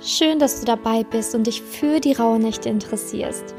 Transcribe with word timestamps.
Schön, 0.00 0.38
dass 0.38 0.60
du 0.60 0.66
dabei 0.66 1.02
bist 1.02 1.34
und 1.34 1.48
dich 1.48 1.60
für 1.60 1.98
die 1.98 2.12
Rauhnächte 2.12 2.68
interessierst. 2.68 3.52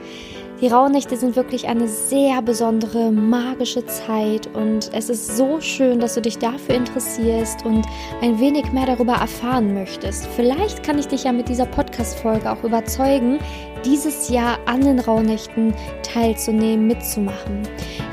Die 0.62 0.68
Rauhnächte 0.68 1.18
sind 1.18 1.36
wirklich 1.36 1.68
eine 1.68 1.88
sehr 1.88 2.42
besondere, 2.42 3.12
magische 3.12 3.86
Zeit 3.86 4.48
und 4.56 4.90
es 4.94 5.10
ist 5.10 5.36
so 5.36 5.60
schön, 5.60 6.00
dass 6.00 6.16
du 6.16 6.22
dich 6.22 6.38
dafür 6.38 6.76
interessierst 6.76 7.66
und 7.66 7.86
ein 8.22 8.40
wenig 8.40 8.72
mehr 8.72 8.86
darüber 8.86 9.14
erfahren 9.14 9.74
möchtest. 9.74 10.28
Vielleicht 10.28 10.84
kann 10.84 10.98
ich 10.98 11.08
dich 11.08 11.26
ja 11.26 11.34
mit 11.34 11.50
dieser 11.50 11.66
Podcast-Folge 11.66 12.50
auch 12.50 12.64
überzeugen, 12.64 13.40
dieses 13.86 14.30
Jahr 14.30 14.58
an 14.66 14.82
den 14.82 15.00
Rauhnächten 15.00 15.74
teilzunehmen, 16.04 16.88
mitzumachen. 16.88 17.64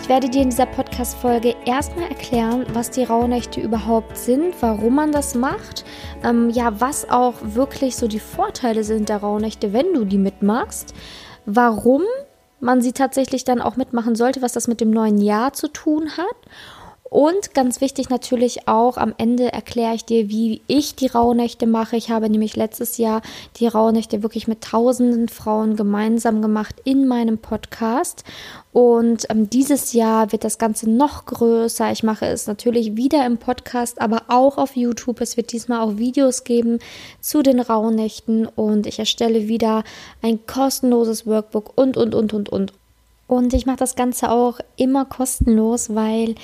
Ich 0.00 0.08
werde 0.08 0.28
dir 0.28 0.42
in 0.42 0.50
dieser 0.50 0.66
Podcast-Folge 0.66 1.54
erstmal 1.64 2.08
erklären, 2.08 2.64
was 2.72 2.90
die 2.90 3.04
Rauhnächte 3.04 3.60
überhaupt 3.60 4.16
sind, 4.16 4.54
warum 4.60 4.94
man 4.94 5.12
das 5.12 5.34
macht, 5.34 5.84
ähm, 6.22 6.50
ja, 6.50 6.80
was 6.80 7.10
auch 7.10 7.34
wirklich 7.42 7.96
so 7.96 8.06
die 8.06 8.20
Vorteile 8.20 8.84
sind 8.84 9.08
der 9.08 9.18
Rauhnächte, 9.18 9.72
wenn 9.72 9.92
du 9.94 10.04
die 10.04 10.18
mitmachst, 10.18 10.94
warum 11.44 12.02
man 12.60 12.80
sie 12.80 12.92
tatsächlich 12.92 13.44
dann 13.44 13.60
auch 13.60 13.76
mitmachen 13.76 14.14
sollte, 14.14 14.42
was 14.42 14.52
das 14.52 14.68
mit 14.68 14.80
dem 14.80 14.90
neuen 14.90 15.18
Jahr 15.18 15.52
zu 15.52 15.68
tun 15.68 16.10
hat 16.16 16.36
und 17.08 17.54
ganz 17.54 17.80
wichtig 17.80 18.10
natürlich 18.10 18.66
auch, 18.66 18.96
am 18.96 19.14
Ende 19.16 19.52
erkläre 19.52 19.94
ich 19.94 20.04
dir, 20.04 20.28
wie 20.28 20.60
ich 20.66 20.96
die 20.96 21.06
Rauhnächte 21.06 21.66
mache. 21.66 21.96
Ich 21.96 22.10
habe 22.10 22.28
nämlich 22.28 22.56
letztes 22.56 22.98
Jahr 22.98 23.22
die 23.56 23.68
Rauhnächte 23.68 24.24
wirklich 24.24 24.48
mit 24.48 24.62
tausenden 24.62 25.28
Frauen 25.28 25.76
gemeinsam 25.76 26.42
gemacht 26.42 26.74
in 26.84 27.06
meinem 27.06 27.38
Podcast. 27.38 28.24
Und 28.72 29.26
ähm, 29.30 29.48
dieses 29.48 29.92
Jahr 29.92 30.32
wird 30.32 30.42
das 30.42 30.58
Ganze 30.58 30.90
noch 30.90 31.26
größer. 31.26 31.92
Ich 31.92 32.02
mache 32.02 32.26
es 32.26 32.48
natürlich 32.48 32.96
wieder 32.96 33.24
im 33.24 33.38
Podcast, 33.38 34.00
aber 34.00 34.24
auch 34.26 34.58
auf 34.58 34.74
YouTube. 34.74 35.20
Es 35.20 35.36
wird 35.36 35.52
diesmal 35.52 35.80
auch 35.80 35.98
Videos 35.98 36.42
geben 36.42 36.80
zu 37.20 37.42
den 37.42 37.60
Rauhnächten 37.60 38.46
und 38.46 38.86
ich 38.86 38.98
erstelle 38.98 39.46
wieder 39.46 39.84
ein 40.22 40.40
kostenloses 40.46 41.24
Workbook 41.24 41.72
und, 41.76 41.96
und, 41.96 42.16
und, 42.16 42.32
und, 42.32 42.48
und. 42.48 42.72
Und 43.28 43.54
ich 43.54 43.66
mache 43.66 43.78
das 43.78 43.96
Ganze 43.96 44.30
auch 44.30 44.60
immer 44.76 45.04
kostenlos, 45.04 45.94
weil 45.94 46.34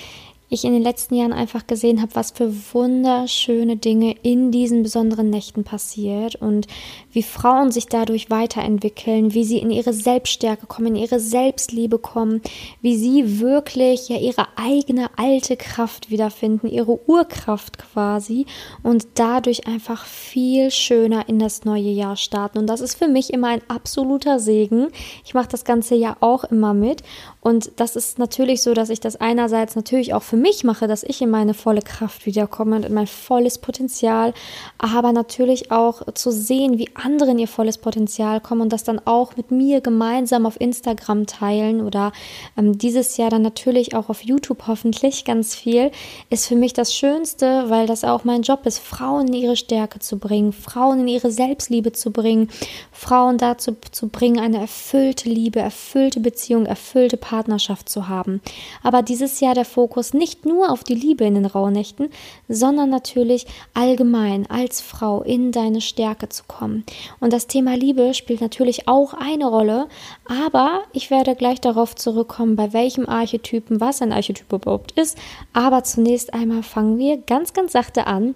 ich 0.53 0.65
in 0.65 0.73
den 0.73 0.83
letzten 0.83 1.15
Jahren 1.15 1.33
einfach 1.33 1.67
gesehen 1.67 2.01
habe, 2.01 2.15
was 2.15 2.31
für 2.31 2.53
wunderschöne 2.73 3.77
Dinge 3.77 4.15
in 4.21 4.51
diesen 4.51 4.83
besonderen 4.83 5.29
Nächten 5.29 5.63
passiert 5.63 6.35
und 6.35 6.67
wie 7.11 7.23
Frauen 7.23 7.71
sich 7.71 7.87
dadurch 7.87 8.29
weiterentwickeln, 8.29 9.33
wie 9.33 9.43
sie 9.43 9.57
in 9.57 9.71
ihre 9.71 9.93
Selbststärke 9.93 10.67
kommen, 10.67 10.95
in 10.95 10.95
ihre 10.95 11.19
Selbstliebe 11.19 11.97
kommen, 11.97 12.41
wie 12.81 12.95
sie 12.95 13.39
wirklich 13.39 14.09
ja 14.09 14.17
ihre 14.17 14.47
eigene 14.55 15.09
alte 15.17 15.57
Kraft 15.57 16.11
wiederfinden, 16.11 16.67
ihre 16.67 17.09
Urkraft 17.09 17.79
quasi 17.79 18.45
und 18.83 19.07
dadurch 19.15 19.67
einfach 19.67 20.05
viel 20.05 20.69
schöner 20.71 21.27
in 21.27 21.39
das 21.39 21.65
neue 21.65 21.89
Jahr 21.89 22.15
starten. 22.15 22.59
Und 22.59 22.67
das 22.67 22.81
ist 22.81 22.95
für 22.95 23.07
mich 23.07 23.33
immer 23.33 23.47
ein 23.47 23.61
absoluter 23.67 24.39
Segen. 24.39 24.89
Ich 25.25 25.33
mache 25.33 25.49
das 25.49 25.65
ganze 25.65 25.95
Jahr 25.95 26.17
auch 26.19 26.43
immer 26.43 26.73
mit 26.73 27.01
und 27.41 27.71
das 27.77 27.95
ist 27.95 28.19
natürlich 28.19 28.61
so, 28.61 28.73
dass 28.73 28.89
ich 28.89 28.99
das 28.99 29.15
einerseits 29.15 29.75
natürlich 29.75 30.13
auch 30.13 30.23
für 30.23 30.37
mich 30.43 30.63
mache, 30.63 30.87
dass 30.87 31.01
ich 31.03 31.21
in 31.21 31.31
meine 31.31 31.55
volle 31.55 31.81
Kraft 31.81 32.27
wiederkomme 32.27 32.75
und 32.75 32.85
in 32.85 32.93
mein 32.93 33.07
volles 33.07 33.57
Potenzial, 33.57 34.33
aber 34.77 35.11
natürlich 35.13 35.71
auch 35.71 36.01
zu 36.13 36.31
sehen, 36.31 36.77
wie 36.77 36.89
andere 36.93 37.31
in 37.31 37.39
ihr 37.39 37.47
volles 37.47 37.79
Potenzial 37.79 38.41
kommen 38.41 38.61
und 38.61 38.73
das 38.73 38.83
dann 38.83 39.01
auch 39.05 39.35
mit 39.37 39.49
mir 39.49 39.81
gemeinsam 39.81 40.45
auf 40.45 40.59
Instagram 40.59 41.25
teilen 41.25 41.81
oder 41.81 42.11
ähm, 42.57 42.77
dieses 42.77 43.17
Jahr 43.17 43.29
dann 43.29 43.41
natürlich 43.41 43.95
auch 43.95 44.09
auf 44.09 44.23
YouTube 44.23 44.67
hoffentlich 44.67 45.25
ganz 45.25 45.55
viel, 45.55 45.91
ist 46.29 46.47
für 46.47 46.55
mich 46.55 46.73
das 46.73 46.93
Schönste, 46.93 47.69
weil 47.69 47.87
das 47.87 48.03
auch 48.03 48.25
mein 48.25 48.41
Job 48.41 48.65
ist, 48.65 48.79
Frauen 48.79 49.27
in 49.27 49.33
ihre 49.33 49.55
Stärke 49.55 49.99
zu 49.99 50.19
bringen, 50.19 50.51
Frauen 50.51 50.99
in 50.99 51.07
ihre 51.07 51.31
Selbstliebe 51.31 51.93
zu 51.93 52.11
bringen, 52.11 52.49
Frauen 52.91 53.37
dazu 53.37 53.77
zu 53.91 54.09
bringen, 54.09 54.39
eine 54.39 54.59
erfüllte 54.59 55.29
Liebe, 55.29 55.59
erfüllte 55.59 56.19
Beziehung, 56.19 56.65
erfüllte 56.65 57.15
Partnerschaft 57.15 57.87
zu 57.87 58.09
haben. 58.09 58.41
Aber 58.81 59.01
dieses 59.01 59.39
Jahr 59.39 59.55
der 59.55 59.65
Fokus 59.65 60.13
nicht 60.13 60.32
nur 60.43 60.71
auf 60.71 60.83
die 60.83 60.95
Liebe 60.95 61.23
in 61.25 61.35
den 61.35 61.45
Rauhnächten, 61.45 62.09
sondern 62.47 62.89
natürlich 62.89 63.45
allgemein 63.73 64.49
als 64.49 64.81
Frau 64.81 65.21
in 65.21 65.51
deine 65.51 65.81
Stärke 65.81 66.29
zu 66.29 66.43
kommen. 66.47 66.83
Und 67.19 67.33
das 67.33 67.47
Thema 67.47 67.75
Liebe 67.75 68.13
spielt 68.13 68.41
natürlich 68.41 68.87
auch 68.87 69.13
eine 69.13 69.47
Rolle, 69.47 69.87
aber 70.27 70.83
ich 70.91 71.11
werde 71.11 71.35
gleich 71.35 71.61
darauf 71.61 71.95
zurückkommen, 71.95 72.55
bei 72.55 72.73
welchem 72.73 73.07
Archetypen 73.07 73.79
was 73.79 74.01
ein 74.01 74.11
Archetyp 74.11 74.51
überhaupt 74.51 74.91
ist. 74.93 75.17
Aber 75.53 75.83
zunächst 75.83 76.33
einmal 76.33 76.63
fangen 76.63 76.97
wir 76.97 77.17
ganz, 77.17 77.53
ganz 77.53 77.71
sachte 77.73 78.07
an 78.07 78.35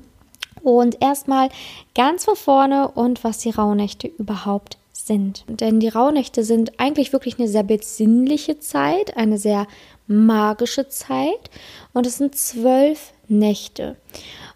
und 0.64 1.02
erstmal 1.02 1.50
ganz 1.96 2.26
von 2.26 2.36
vorne 2.36 2.90
und 2.90 3.24
was 3.24 3.40
die 3.40 3.52
Rauhnächte 3.52 4.08
überhaupt 4.08 4.78
sind. 4.94 5.46
Denn 5.48 5.80
die 5.80 5.88
Rauhnächte 5.88 6.44
sind 6.44 6.80
eigentlich 6.80 7.14
wirklich 7.14 7.40
eine 7.40 7.48
sehr 7.48 7.64
besinnliche 7.64 8.60
Zeit, 8.60 9.16
eine 9.18 9.38
sehr 9.38 9.68
magische 10.08 10.88
Zeit 10.88 11.50
und 11.94 12.06
es 12.06 12.18
sind 12.18 12.36
zwölf 12.36 13.14
Nächte. 13.28 13.96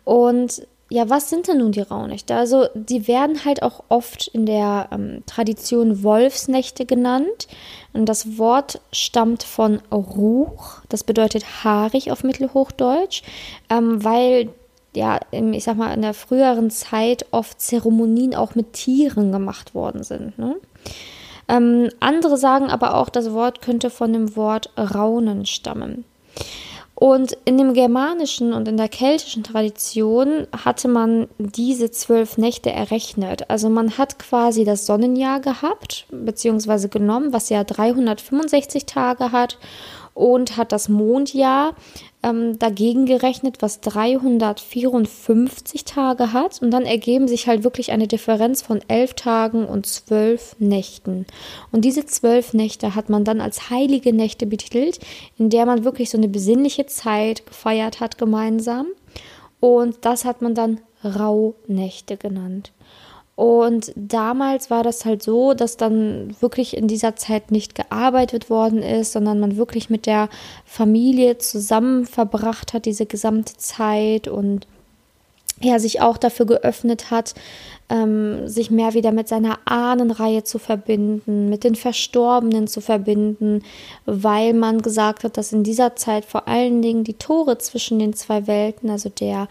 Und 0.03 0.66
ja, 0.89 1.09
was 1.09 1.29
sind 1.29 1.47
denn 1.47 1.59
nun 1.59 1.72
die 1.72 1.81
Rauhnächte? 1.81 2.35
Also, 2.35 2.67
die 2.73 3.07
werden 3.07 3.45
halt 3.45 3.63
auch 3.63 3.84
oft 3.88 4.28
in 4.28 4.45
der 4.45 4.90
ähm, 4.91 5.23
Tradition 5.25 6.03
Wolfsnächte 6.03 6.85
genannt. 6.85 7.47
Und 7.94 8.07
das 8.07 8.38
Wort 8.38 8.81
stammt 8.91 9.44
von 9.44 9.81
Ruch, 9.90 10.81
das 10.90 11.06
bedeutet 11.06 11.63
haarig 11.63 12.11
auf 12.11 12.25
Mittelhochdeutsch, 12.25 13.23
ähm, 13.69 14.03
weil 14.03 14.50
ja, 14.94 15.19
ich 15.31 15.63
sag 15.63 15.78
mal, 15.78 15.94
in 15.94 16.01
der 16.01 16.13
früheren 16.13 16.69
Zeit 16.69 17.25
oft 17.31 17.61
Zeremonien 17.61 18.35
auch 18.35 18.56
mit 18.56 18.73
Tieren 18.73 19.31
gemacht 19.31 19.73
worden 19.73 20.03
sind. 20.03 20.38
Ne? 20.38 20.57
Ähm, 21.51 21.89
andere 22.00 22.38
sagen 22.38 22.69
aber 22.69 22.95
auch, 22.95 23.09
das 23.09 23.34
Wort 23.34 23.62
könnte 23.62 23.89
von 23.89 24.13
dem 24.13 24.38
Wort 24.38 24.69
Raunen 24.78 25.45
stammen. 25.45 26.06
Und 26.95 27.35
in 27.45 27.57
dem 27.57 27.73
germanischen 27.73 28.53
und 28.53 28.67
in 28.67 28.78
der 28.78 28.88
keltischen 28.88 29.44
Tradition 29.44 30.45
hatte 30.56 30.88
man 30.88 31.28
diese 31.40 31.90
zwölf 31.90 32.38
Nächte 32.38 32.72
errechnet. 32.72 33.50
Also 33.50 33.69
man 33.69 33.97
hat 33.97 34.19
quasi 34.19 34.63
das 34.66 34.85
Sonnenjahr 34.85 35.40
gehabt, 35.41 36.06
beziehungsweise 36.11 36.90
genommen, 36.90 37.34
was 37.34 37.50
ja 37.50 37.63
365 37.63 38.85
Tage 38.85 39.31
hat, 39.31 39.57
und 40.13 40.57
hat 40.57 40.72
das 40.72 40.89
Mondjahr 40.89 41.75
ähm, 42.23 42.59
dagegen 42.59 43.05
gerechnet, 43.05 43.61
was 43.61 43.81
354 43.81 45.85
Tage 45.85 46.33
hat. 46.33 46.61
Und 46.61 46.72
dann 46.72 46.85
ergeben 46.85 47.27
sich 47.27 47.47
halt 47.47 47.63
wirklich 47.63 47.91
eine 47.91 48.07
Differenz 48.07 48.61
von 48.61 48.81
elf 48.88 49.13
Tagen 49.13 49.66
und 49.66 49.85
zwölf 49.85 50.55
Nächten. 50.59 51.25
Und 51.72 51.85
diese 51.85 52.05
zwölf 52.05 52.53
Nächte 52.53 52.95
hat 52.95 53.09
man 53.09 53.23
dann 53.23 53.41
als 53.41 53.69
heilige 53.69 54.13
Nächte 54.13 54.45
betitelt, 54.45 54.99
in 55.38 55.49
der 55.49 55.66
man 55.66 55.83
wirklich 55.83 56.09
so 56.09 56.17
eine 56.17 56.28
besinnliche 56.28 56.85
Zeit 56.85 57.45
gefeiert 57.45 57.99
hat 57.99 58.17
gemeinsam. 58.17 58.88
Und 59.59 59.97
das 60.01 60.25
hat 60.25 60.41
man 60.41 60.55
dann 60.55 60.81
Rauhnächte 61.03 62.17
genannt. 62.17 62.72
Und 63.36 63.94
damals 63.96 64.69
war 64.69 64.84
das 64.84 65.06
halt 65.06 65.24
so, 65.24 65.53
dass 65.53 65.78
dann 65.78 66.36
wirklich 66.42 66.75
in 66.75 66.88
dieser 66.88 67.16
Zeit 67.16 67.50
nicht 67.50 67.75
gearbeitet 67.75 68.50
worden 68.50 68.84
ist, 68.84 69.14
sondern 69.14 69.40
man 69.40 69.58
wirklich 69.58 69.90
mit 69.90 70.06
der 70.06 70.30
Familie 70.66 71.38
zusammen 71.38 72.06
verbracht 72.06 72.74
hat, 72.74 72.86
diese 72.86 73.06
gesamte 73.06 73.56
Zeit 73.58 74.28
und 74.28 74.68
ja, 75.64 75.80
sich 75.80 76.02
auch 76.02 76.18
dafür 76.18 76.46
geöffnet 76.46 77.12
hat, 77.12 77.36
ähm, 77.90 78.47
sich 78.47 78.72
mehr 78.72 78.94
wieder 78.94 79.12
mit 79.12 79.28
seiner 79.28 79.59
Ahnenreihe 79.66 80.44
zu 80.44 80.59
verbinden, 80.59 81.50
mit 81.50 81.64
den 81.64 81.75
Verstorbenen 81.75 82.68
zu 82.68 82.81
verbinden, 82.81 83.64
weil 84.06 84.53
man 84.53 84.81
gesagt 84.81 85.24
hat, 85.24 85.38
dass 85.38 85.53
in 85.53 85.64
dieser 85.64 85.96
Zeit 85.96 86.25
vor 86.25 86.47
allen 86.47 86.81
Dingen 86.81 87.03
die 87.03 87.14
Tore 87.14 87.58
zwischen 87.58 88.00
den 88.00 88.14
zwei 88.14 88.47
Welten, 88.47 88.90
also 88.90 89.09
der 89.09 89.47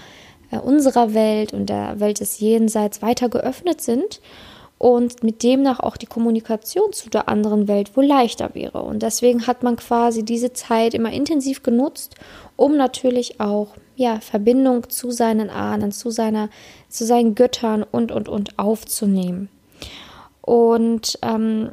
äh, 0.51 0.59
unserer 0.59 1.15
Welt 1.15 1.53
und 1.53 1.67
der 1.67 2.01
Welt 2.01 2.21
des 2.21 2.41
Jenseits 2.41 3.03
weiter 3.03 3.29
geöffnet 3.29 3.81
sind 3.81 4.21
und 4.79 5.23
mit 5.23 5.43
demnach 5.43 5.81
auch 5.81 5.99
die 5.99 6.07
Kommunikation 6.07 6.95
zu 6.95 7.11
der 7.11 7.29
anderen 7.29 7.69
Welt 7.69 7.97
wohl 7.99 8.07
leichter 8.07 8.55
wäre. 8.55 8.83
Und 8.83 9.03
deswegen 9.03 9.47
hat 9.47 9.63
man 9.63 9.77
quasi 9.77 10.25
diese 10.25 10.55
Zeit 10.55 10.95
immer 10.95 11.13
intensiv 11.13 11.63
genutzt, 11.63 12.15
um 12.57 12.79
natürlich 12.79 13.41
auch 13.41 13.69
ja, 13.97 14.21
Verbindung 14.21 14.89
zu 14.89 15.11
seinen 15.11 15.51
Ahnen, 15.51 15.93
zu 15.93 16.11
seiner, 16.11 16.49
zu 16.89 17.05
seinen 17.05 17.35
Göttern 17.35 17.83
und 17.83 18.11
und 18.11 18.31
und 18.31 18.59
aufzunehmen. 18.59 19.51
Und 20.41 21.19
ähm, 21.21 21.73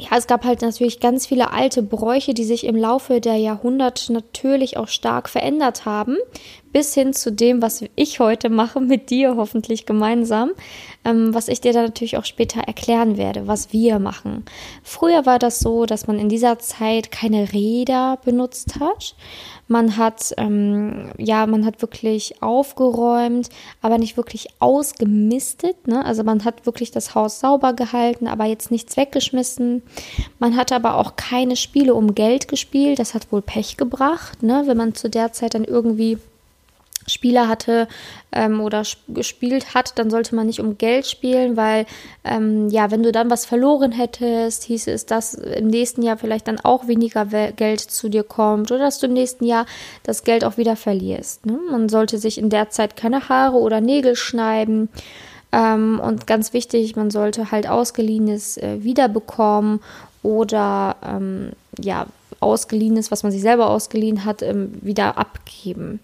ja, 0.00 0.16
es 0.16 0.26
gab 0.26 0.44
halt 0.44 0.62
natürlich 0.62 0.98
ganz 0.98 1.26
viele 1.26 1.52
alte 1.52 1.82
Bräuche, 1.82 2.34
die 2.34 2.44
sich 2.44 2.64
im 2.64 2.74
Laufe 2.74 3.20
der 3.20 3.36
Jahrhunderte 3.36 4.12
natürlich 4.12 4.76
auch 4.76 4.88
stark 4.88 5.28
verändert 5.28 5.84
haben, 5.84 6.16
bis 6.72 6.94
hin 6.94 7.12
zu 7.12 7.32
dem, 7.32 7.62
was 7.62 7.84
ich 7.96 8.20
heute 8.20 8.48
mache, 8.48 8.80
mit 8.80 9.10
dir 9.10 9.36
hoffentlich 9.36 9.86
gemeinsam, 9.86 10.52
ähm, 11.04 11.34
was 11.34 11.48
ich 11.48 11.60
dir 11.60 11.72
dann 11.72 11.84
natürlich 11.86 12.16
auch 12.16 12.24
später 12.24 12.60
erklären 12.60 13.16
werde, 13.16 13.46
was 13.46 13.72
wir 13.72 13.98
machen. 13.98 14.44
Früher 14.82 15.26
war 15.26 15.38
das 15.38 15.60
so, 15.60 15.86
dass 15.86 16.06
man 16.06 16.18
in 16.18 16.28
dieser 16.28 16.58
Zeit 16.58 17.10
keine 17.10 17.52
Räder 17.52 18.18
benutzt 18.24 18.78
hat. 18.78 19.14
Man 19.66 19.96
hat, 19.96 20.34
ähm, 20.36 21.12
ja, 21.16 21.46
man 21.46 21.64
hat 21.64 21.80
wirklich 21.80 22.42
aufgeräumt, 22.42 23.50
aber 23.80 23.98
nicht 23.98 24.16
wirklich 24.16 24.48
ausgemistet. 24.58 25.86
Ne? 25.86 26.04
Also 26.04 26.24
man 26.24 26.44
hat 26.44 26.66
wirklich 26.66 26.90
das 26.90 27.14
Haus 27.14 27.38
sauber 27.38 27.72
gehalten, 27.72 28.26
aber 28.26 28.46
jetzt 28.46 28.72
nichts 28.72 28.96
weggeschmissen. 28.96 29.82
Man 30.40 30.56
hat 30.56 30.72
aber 30.72 30.96
auch 30.96 31.14
keine 31.14 31.54
Spiele 31.54 31.94
um 31.94 32.16
Geld 32.16 32.48
gespielt. 32.48 32.98
Das 32.98 33.14
hat 33.14 33.30
wohl 33.30 33.42
Pech 33.42 33.76
gebracht, 33.76 34.42
ne? 34.42 34.64
wenn 34.66 34.76
man 34.76 34.94
zu 34.94 35.08
der 35.08 35.32
Zeit 35.32 35.54
dann 35.54 35.64
irgendwie 35.64 36.18
Spieler 37.10 37.48
hatte 37.48 37.88
ähm, 38.32 38.60
oder 38.60 38.82
gespielt 39.08 39.74
hat, 39.74 39.98
dann 39.98 40.10
sollte 40.10 40.34
man 40.34 40.46
nicht 40.46 40.60
um 40.60 40.78
Geld 40.78 41.06
spielen, 41.06 41.56
weil 41.56 41.86
ähm, 42.24 42.68
ja, 42.68 42.90
wenn 42.90 43.02
du 43.02 43.12
dann 43.12 43.30
was 43.30 43.46
verloren 43.46 43.92
hättest, 43.92 44.64
hieße 44.64 44.90
es, 44.90 45.06
dass 45.06 45.34
im 45.34 45.68
nächsten 45.68 46.02
Jahr 46.02 46.16
vielleicht 46.16 46.48
dann 46.48 46.60
auch 46.60 46.86
weniger 46.86 47.24
Geld 47.24 47.80
zu 47.80 48.08
dir 48.08 48.22
kommt 48.22 48.70
oder 48.70 48.84
dass 48.84 48.98
du 48.98 49.06
im 49.06 49.12
nächsten 49.12 49.44
Jahr 49.44 49.66
das 50.02 50.24
Geld 50.24 50.44
auch 50.44 50.56
wieder 50.56 50.76
verlierst. 50.76 51.46
Ne? 51.46 51.58
Man 51.70 51.88
sollte 51.88 52.18
sich 52.18 52.38
in 52.38 52.50
der 52.50 52.70
Zeit 52.70 52.96
keine 52.96 53.28
Haare 53.28 53.56
oder 53.56 53.80
Nägel 53.80 54.16
schneiden. 54.16 54.88
Ähm, 55.52 56.00
und 56.02 56.26
ganz 56.26 56.52
wichtig, 56.52 56.96
man 56.96 57.10
sollte 57.10 57.50
halt 57.50 57.68
ausgeliehenes 57.68 58.56
äh, 58.56 58.82
wiederbekommen 58.84 59.80
oder 60.22 60.96
ähm, 61.04 61.50
ja, 61.78 62.06
ausgeliehenes, 62.40 63.10
was 63.10 63.22
man 63.22 63.32
sich 63.32 63.42
selber 63.42 63.68
ausgeliehen 63.68 64.24
hat, 64.24 64.42
ähm, 64.42 64.72
wieder 64.80 65.18
abgeben. 65.18 66.00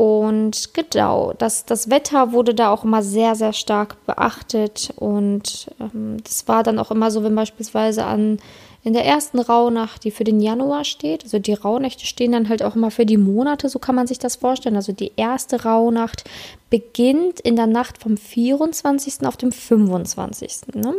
Und 0.00 0.72
genau, 0.72 1.34
das, 1.36 1.66
das 1.66 1.90
Wetter 1.90 2.32
wurde 2.32 2.54
da 2.54 2.70
auch 2.70 2.84
immer 2.84 3.02
sehr, 3.02 3.34
sehr 3.34 3.52
stark 3.52 4.02
beachtet. 4.06 4.94
Und 4.96 5.70
ähm, 5.78 6.16
das 6.24 6.48
war 6.48 6.62
dann 6.62 6.78
auch 6.78 6.90
immer 6.90 7.10
so, 7.10 7.22
wenn 7.22 7.34
beispielsweise 7.34 8.06
an 8.06 8.38
in 8.82 8.94
der 8.94 9.04
ersten 9.04 9.38
Rauhnacht, 9.38 10.04
die 10.04 10.10
für 10.10 10.24
den 10.24 10.40
Januar 10.40 10.84
steht, 10.84 11.24
also 11.24 11.38
die 11.38 11.52
Rauhnächte 11.52 12.06
stehen 12.06 12.32
dann 12.32 12.48
halt 12.48 12.62
auch 12.62 12.76
immer 12.76 12.90
für 12.90 13.04
die 13.04 13.18
Monate, 13.18 13.68
so 13.68 13.78
kann 13.78 13.94
man 13.94 14.06
sich 14.06 14.18
das 14.18 14.36
vorstellen. 14.36 14.76
Also 14.76 14.92
die 14.92 15.12
erste 15.16 15.64
Rauhnacht 15.64 16.24
beginnt 16.70 17.40
in 17.40 17.56
der 17.56 17.66
Nacht 17.66 17.98
vom 17.98 18.16
24. 18.16 19.26
auf 19.26 19.36
dem 19.36 19.52
25. 19.52 20.74
Ne? 20.74 20.94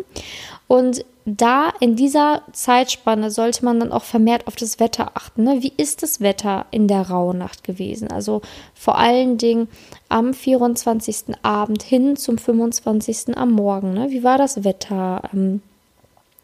Und 0.67 1.05
da 1.25 1.69
in 1.79 1.95
dieser 1.95 2.43
Zeitspanne 2.51 3.31
sollte 3.31 3.65
man 3.65 3.79
dann 3.79 3.91
auch 3.91 4.03
vermehrt 4.03 4.47
auf 4.47 4.55
das 4.55 4.79
Wetter 4.79 5.11
achten. 5.15 5.43
Ne? 5.43 5.57
Wie 5.61 5.73
ist 5.75 6.03
das 6.03 6.19
Wetter 6.19 6.65
in 6.69 6.87
der 6.87 7.09
Rauhnacht 7.09 7.63
gewesen? 7.63 8.11
Also 8.11 8.41
vor 8.75 8.97
allen 8.97 9.37
Dingen 9.37 9.67
am 10.07 10.33
24. 10.35 11.35
Abend 11.41 11.81
hin 11.81 12.15
zum 12.15 12.37
25. 12.37 13.37
am 13.37 13.53
Morgen. 13.53 13.93
Ne? 13.93 14.11
Wie 14.11 14.23
war 14.23 14.37
das 14.37 14.63
Wetter? 14.63 15.23
Ähm, 15.33 15.61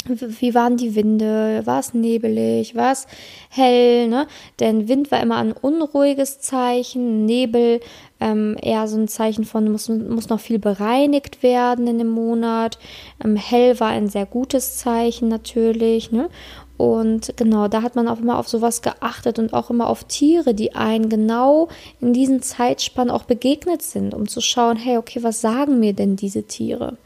wie 0.08 0.54
waren 0.56 0.78
die 0.78 0.96
Winde? 0.96 1.62
War 1.66 1.80
es 1.80 1.94
nebelig? 1.94 2.76
War 2.76 2.92
es 2.92 3.08
hell? 3.50 4.08
Ne? 4.08 4.28
Denn 4.60 4.88
Wind 4.88 5.12
war 5.12 5.22
immer 5.22 5.38
ein 5.38 5.52
unruhiges 5.52 6.40
Zeichen, 6.40 7.26
Nebel 7.26 7.80
ähm, 8.20 8.58
eher 8.62 8.88
so 8.88 8.98
ein 8.98 9.08
Zeichen 9.08 9.46
von, 9.46 9.72
muss, 9.72 9.90
muss 9.90 10.30
noch 10.30 10.40
viel 10.40 10.60
bereinigt 10.60 11.44
werden 11.44 11.88
in 11.88 11.98
dem 11.98 12.10
Monat. 12.10 12.80
Ähm, 13.24 13.36
hell 13.36 13.80
war 13.80 13.90
ein 13.90 14.08
sehr 14.08 14.26
gutes 14.26 14.78
Zeichen 14.78 15.28
natürlich. 15.28 16.12
Ne? 16.12 16.30
Und 16.78 17.34
genau, 17.38 17.68
da 17.68 17.82
hat 17.82 17.96
man 17.96 18.08
auch 18.08 18.20
immer 18.20 18.38
auf 18.38 18.48
sowas 18.48 18.84
geachtet 18.84 19.40
und 19.40 19.54
auch 19.54 19.72
immer 19.72 19.88
auf 19.88 20.04
Tiere, 20.04 20.54
die 20.54 20.76
einen 20.76 21.10
genau 21.10 21.70
in 22.00 22.14
diesen 22.14 22.42
Zeitspannen 22.44 23.12
auch 23.12 23.24
begegnet 23.24 23.82
sind, 23.82 24.14
um 24.14 24.28
zu 24.28 24.42
schauen, 24.42 24.78
hey, 24.78 24.98
okay, 24.98 25.24
was 25.24 25.42
sagen 25.42 25.80
mir 25.80 25.94
denn 25.94 26.16
diese 26.16 26.44
Tiere? 26.44 26.98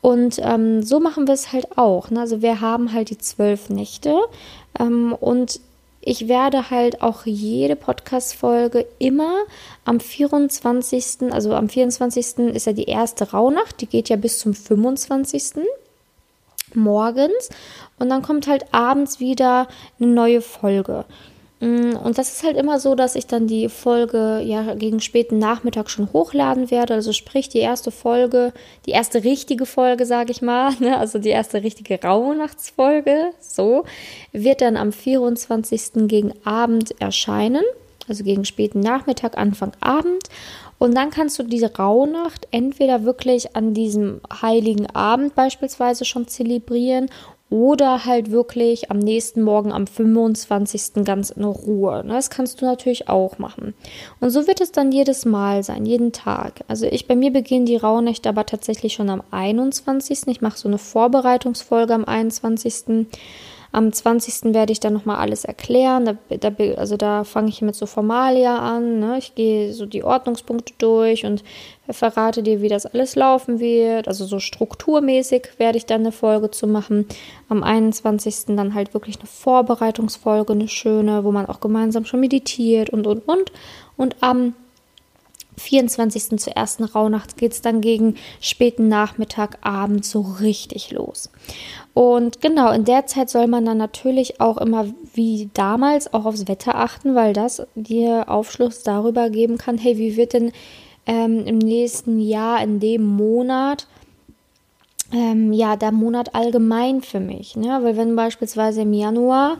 Und 0.00 0.38
ähm, 0.42 0.82
so 0.82 1.00
machen 1.00 1.26
wir 1.26 1.34
es 1.34 1.52
halt 1.52 1.76
auch. 1.76 2.10
Ne? 2.10 2.20
Also 2.20 2.40
wir 2.40 2.60
haben 2.60 2.92
halt 2.92 3.10
die 3.10 3.18
zwölf 3.18 3.68
Nächte 3.68 4.16
ähm, 4.78 5.12
und 5.12 5.60
ich 6.00 6.28
werde 6.28 6.70
halt 6.70 7.02
auch 7.02 7.26
jede 7.26 7.76
Podcast-Folge 7.76 8.86
immer 8.98 9.40
am 9.84 10.00
24., 10.00 11.32
also 11.32 11.52
am 11.54 11.68
24. 11.68 12.38
ist 12.54 12.66
ja 12.66 12.72
die 12.72 12.84
erste 12.84 13.30
Rauhnacht, 13.30 13.80
die 13.80 13.86
geht 13.86 14.08
ja 14.08 14.16
bis 14.16 14.38
zum 14.38 14.54
25. 14.54 15.64
morgens 16.74 17.50
und 17.98 18.08
dann 18.08 18.22
kommt 18.22 18.46
halt 18.46 18.72
abends 18.72 19.20
wieder 19.20 19.68
eine 19.98 20.08
neue 20.08 20.40
Folge. 20.40 21.04
Mm, 21.60 21.96
und 21.96 22.18
das 22.18 22.32
ist 22.32 22.44
halt 22.44 22.56
immer 22.56 22.78
so, 22.78 22.94
dass 22.94 23.16
ich 23.16 23.26
dann 23.26 23.46
die 23.48 23.68
Folge 23.68 24.40
ja 24.44 24.74
gegen 24.74 25.00
späten 25.00 25.38
Nachmittag 25.38 25.90
schon 25.90 26.12
hochladen 26.12 26.70
werde. 26.70 26.94
Also 26.94 27.12
sprich 27.12 27.48
die 27.48 27.58
erste 27.58 27.90
Folge, 27.90 28.52
die 28.86 28.92
erste 28.92 29.24
richtige 29.24 29.66
Folge, 29.66 30.06
sage 30.06 30.30
ich 30.30 30.40
mal, 30.40 30.72
ne? 30.80 30.98
also 30.98 31.18
die 31.18 31.30
erste 31.30 31.62
richtige 31.62 32.00
Rauhnachtsfolge, 32.00 33.32
so, 33.40 33.84
wird 34.32 34.60
dann 34.60 34.76
am 34.76 34.92
24. 34.92 36.06
gegen 36.08 36.32
Abend 36.44 37.00
erscheinen. 37.00 37.64
Also 38.08 38.24
gegen 38.24 38.44
späten 38.44 38.80
Nachmittag, 38.80 39.36
Anfang 39.36 39.72
Abend. 39.80 40.28
Und 40.78 40.96
dann 40.96 41.10
kannst 41.10 41.38
du 41.38 41.42
diese 41.42 41.76
Rauhnacht 41.76 42.46
entweder 42.52 43.04
wirklich 43.04 43.56
an 43.56 43.74
diesem 43.74 44.20
heiligen 44.40 44.86
Abend 44.94 45.34
beispielsweise 45.34 46.04
schon 46.04 46.28
zelebrieren 46.28 47.10
oder 47.50 48.04
halt 48.04 48.30
wirklich 48.30 48.90
am 48.90 48.98
nächsten 48.98 49.42
Morgen 49.42 49.72
am 49.72 49.86
25. 49.86 51.04
ganz 51.04 51.30
in 51.30 51.44
Ruhe. 51.44 52.04
Ne? 52.04 52.12
Das 52.12 52.30
kannst 52.30 52.60
du 52.60 52.66
natürlich 52.66 53.08
auch 53.08 53.38
machen. 53.38 53.74
Und 54.20 54.30
so 54.30 54.46
wird 54.46 54.60
es 54.60 54.72
dann 54.72 54.92
jedes 54.92 55.24
Mal 55.24 55.62
sein, 55.62 55.86
jeden 55.86 56.12
Tag. 56.12 56.64
Also 56.68 56.86
ich 56.86 57.06
bei 57.06 57.16
mir 57.16 57.32
beginnen 57.32 57.66
die 57.66 57.76
Rauhnächte 57.76 58.28
aber 58.28 58.44
tatsächlich 58.44 58.92
schon 58.92 59.08
am 59.08 59.22
21. 59.30 60.26
Ich 60.26 60.40
mache 60.42 60.58
so 60.58 60.68
eine 60.68 60.78
Vorbereitungsfolge 60.78 61.94
am 61.94 62.04
21. 62.04 63.06
Am 63.70 63.92
20. 63.92 64.54
werde 64.54 64.72
ich 64.72 64.80
dann 64.80 64.94
nochmal 64.94 65.16
alles 65.16 65.44
erklären. 65.44 66.04
Da, 66.04 66.36
da, 66.36 66.50
also 66.76 66.96
da 66.96 67.24
fange 67.24 67.50
ich 67.50 67.60
mit 67.60 67.74
so 67.74 67.86
Formalia 67.86 68.58
an. 68.58 68.98
Ne? 69.00 69.18
Ich 69.18 69.34
gehe 69.34 69.74
so 69.74 69.84
die 69.84 70.02
Ordnungspunkte 70.02 70.72
durch 70.78 71.26
und 71.26 71.44
verrate 71.90 72.42
dir, 72.42 72.62
wie 72.62 72.68
das 72.68 72.86
alles 72.86 73.14
laufen 73.14 73.60
wird. 73.60 74.08
Also 74.08 74.24
so 74.24 74.38
strukturmäßig 74.38 75.48
werde 75.58 75.78
ich 75.78 75.86
dann 75.86 76.00
eine 76.00 76.12
Folge 76.12 76.50
zu 76.50 76.66
machen. 76.66 77.06
Am 77.48 77.62
21. 77.62 78.56
dann 78.56 78.74
halt 78.74 78.94
wirklich 78.94 79.18
eine 79.18 79.26
Vorbereitungsfolge, 79.26 80.54
eine 80.54 80.68
schöne, 80.68 81.24
wo 81.24 81.32
man 81.32 81.46
auch 81.46 81.60
gemeinsam 81.60 82.04
schon 82.04 82.20
meditiert 82.20 82.90
und 82.90 83.06
und 83.06 83.28
und. 83.28 83.52
Und 83.96 84.16
am 84.20 84.54
24. 85.58 86.38
zur 86.38 86.54
ersten 86.54 86.84
Rauhnacht 86.84 87.36
geht 87.36 87.52
es 87.52 87.60
dann 87.60 87.80
gegen 87.80 88.14
späten 88.40 88.88
Nachmittag, 88.88 89.58
Abend 89.62 90.04
so 90.04 90.20
richtig 90.20 90.90
los. 90.90 91.30
Und 91.94 92.40
genau, 92.40 92.72
in 92.72 92.84
der 92.84 93.06
Zeit 93.06 93.28
soll 93.28 93.46
man 93.46 93.64
dann 93.64 93.78
natürlich 93.78 94.40
auch 94.40 94.58
immer 94.58 94.86
wie 95.14 95.50
damals 95.54 96.12
auch 96.14 96.24
aufs 96.24 96.48
Wetter 96.48 96.76
achten, 96.76 97.14
weil 97.14 97.32
das 97.32 97.66
dir 97.74 98.28
Aufschluss 98.28 98.82
darüber 98.82 99.30
geben 99.30 99.58
kann, 99.58 99.78
hey, 99.78 99.98
wie 99.98 100.16
wird 100.16 100.32
denn 100.32 100.52
ähm, 101.06 101.46
im 101.46 101.58
nächsten 101.58 102.20
Jahr, 102.20 102.62
in 102.62 102.80
dem 102.80 103.04
Monat, 103.04 103.86
ähm, 105.12 105.52
ja, 105.52 105.76
der 105.76 105.90
Monat 105.90 106.34
allgemein 106.34 107.00
für 107.00 107.20
mich. 107.20 107.56
Ne? 107.56 107.80
Weil 107.82 107.96
wenn 107.96 108.14
beispielsweise 108.14 108.82
im 108.82 108.92
Januar 108.92 109.56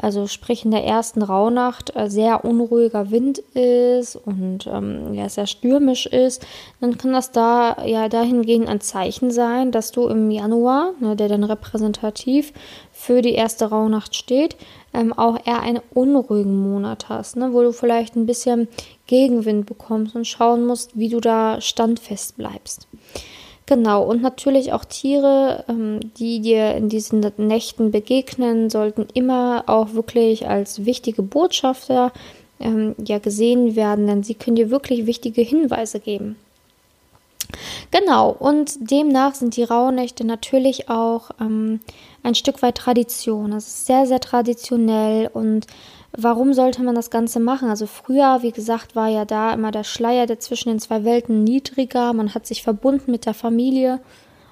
also 0.00 0.28
sprich 0.28 0.64
in 0.64 0.70
der 0.70 0.84
ersten 0.84 1.22
Rauhnacht 1.22 1.94
äh, 1.96 2.08
sehr 2.08 2.44
unruhiger 2.44 3.10
Wind 3.10 3.38
ist 3.54 4.14
und 4.14 4.68
ähm, 4.72 5.12
ja, 5.12 5.28
sehr 5.28 5.48
stürmisch 5.48 6.06
ist, 6.06 6.46
dann 6.80 6.96
kann 6.96 7.12
das 7.12 7.32
da 7.32 7.84
ja 7.84 8.08
dahingehend 8.08 8.68
ein 8.68 8.80
Zeichen 8.80 9.32
sein, 9.32 9.72
dass 9.72 9.90
du 9.90 10.06
im 10.06 10.30
Januar, 10.30 10.92
ne, 11.00 11.16
der 11.16 11.28
dann 11.28 11.42
repräsentativ 11.42 12.52
für 12.92 13.22
die 13.22 13.34
erste 13.34 13.66
Rauhnacht 13.66 14.14
steht, 14.14 14.56
ähm, 14.94 15.12
auch 15.12 15.36
eher 15.44 15.62
einen 15.62 15.80
unruhigen 15.92 16.56
Monat 16.56 17.08
hast, 17.08 17.36
ne, 17.36 17.52
wo 17.52 17.62
du 17.62 17.72
vielleicht 17.72 18.14
ein 18.14 18.26
bisschen 18.26 18.68
Gegenwind 19.08 19.66
bekommst 19.66 20.14
und 20.14 20.26
schauen 20.26 20.64
musst, 20.64 20.96
wie 20.96 21.08
du 21.08 21.20
da 21.20 21.60
standfest 21.60 22.36
bleibst. 22.36 22.86
Genau, 23.68 24.02
und 24.02 24.22
natürlich 24.22 24.72
auch 24.72 24.86
Tiere, 24.86 25.62
ähm, 25.68 26.00
die 26.16 26.40
dir 26.40 26.74
in 26.74 26.88
diesen 26.88 27.20
Nächten 27.36 27.90
begegnen, 27.90 28.70
sollten 28.70 29.06
immer 29.12 29.64
auch 29.66 29.92
wirklich 29.92 30.48
als 30.48 30.86
wichtige 30.86 31.20
Botschafter 31.20 32.10
ähm, 32.60 32.94
ja 33.04 33.18
gesehen 33.18 33.76
werden, 33.76 34.06
denn 34.06 34.22
sie 34.22 34.32
können 34.32 34.56
dir 34.56 34.70
wirklich 34.70 35.04
wichtige 35.04 35.42
Hinweise 35.42 36.00
geben. 36.00 36.36
Genau, 37.90 38.30
und 38.30 38.90
demnach 38.90 39.34
sind 39.34 39.54
die 39.54 39.64
Rauhnächte 39.64 40.24
natürlich 40.24 40.88
auch 40.88 41.30
ähm, 41.38 41.80
ein 42.22 42.34
Stück 42.34 42.62
weit 42.62 42.78
Tradition. 42.78 43.52
Es 43.52 43.66
ist 43.66 43.86
sehr, 43.86 44.06
sehr 44.06 44.20
traditionell 44.20 45.28
und 45.30 45.66
Warum 46.12 46.54
sollte 46.54 46.82
man 46.82 46.94
das 46.94 47.10
Ganze 47.10 47.38
machen? 47.38 47.68
Also 47.68 47.86
früher, 47.86 48.38
wie 48.42 48.52
gesagt, 48.52 48.96
war 48.96 49.08
ja 49.08 49.24
da 49.24 49.52
immer 49.52 49.70
der 49.70 49.84
Schleier, 49.84 50.26
der 50.26 50.40
zwischen 50.40 50.70
den 50.70 50.80
zwei 50.80 51.04
Welten 51.04 51.44
niedriger. 51.44 52.12
Man 52.12 52.34
hat 52.34 52.46
sich 52.46 52.62
verbunden 52.62 53.10
mit 53.10 53.26
der 53.26 53.34
Familie 53.34 54.00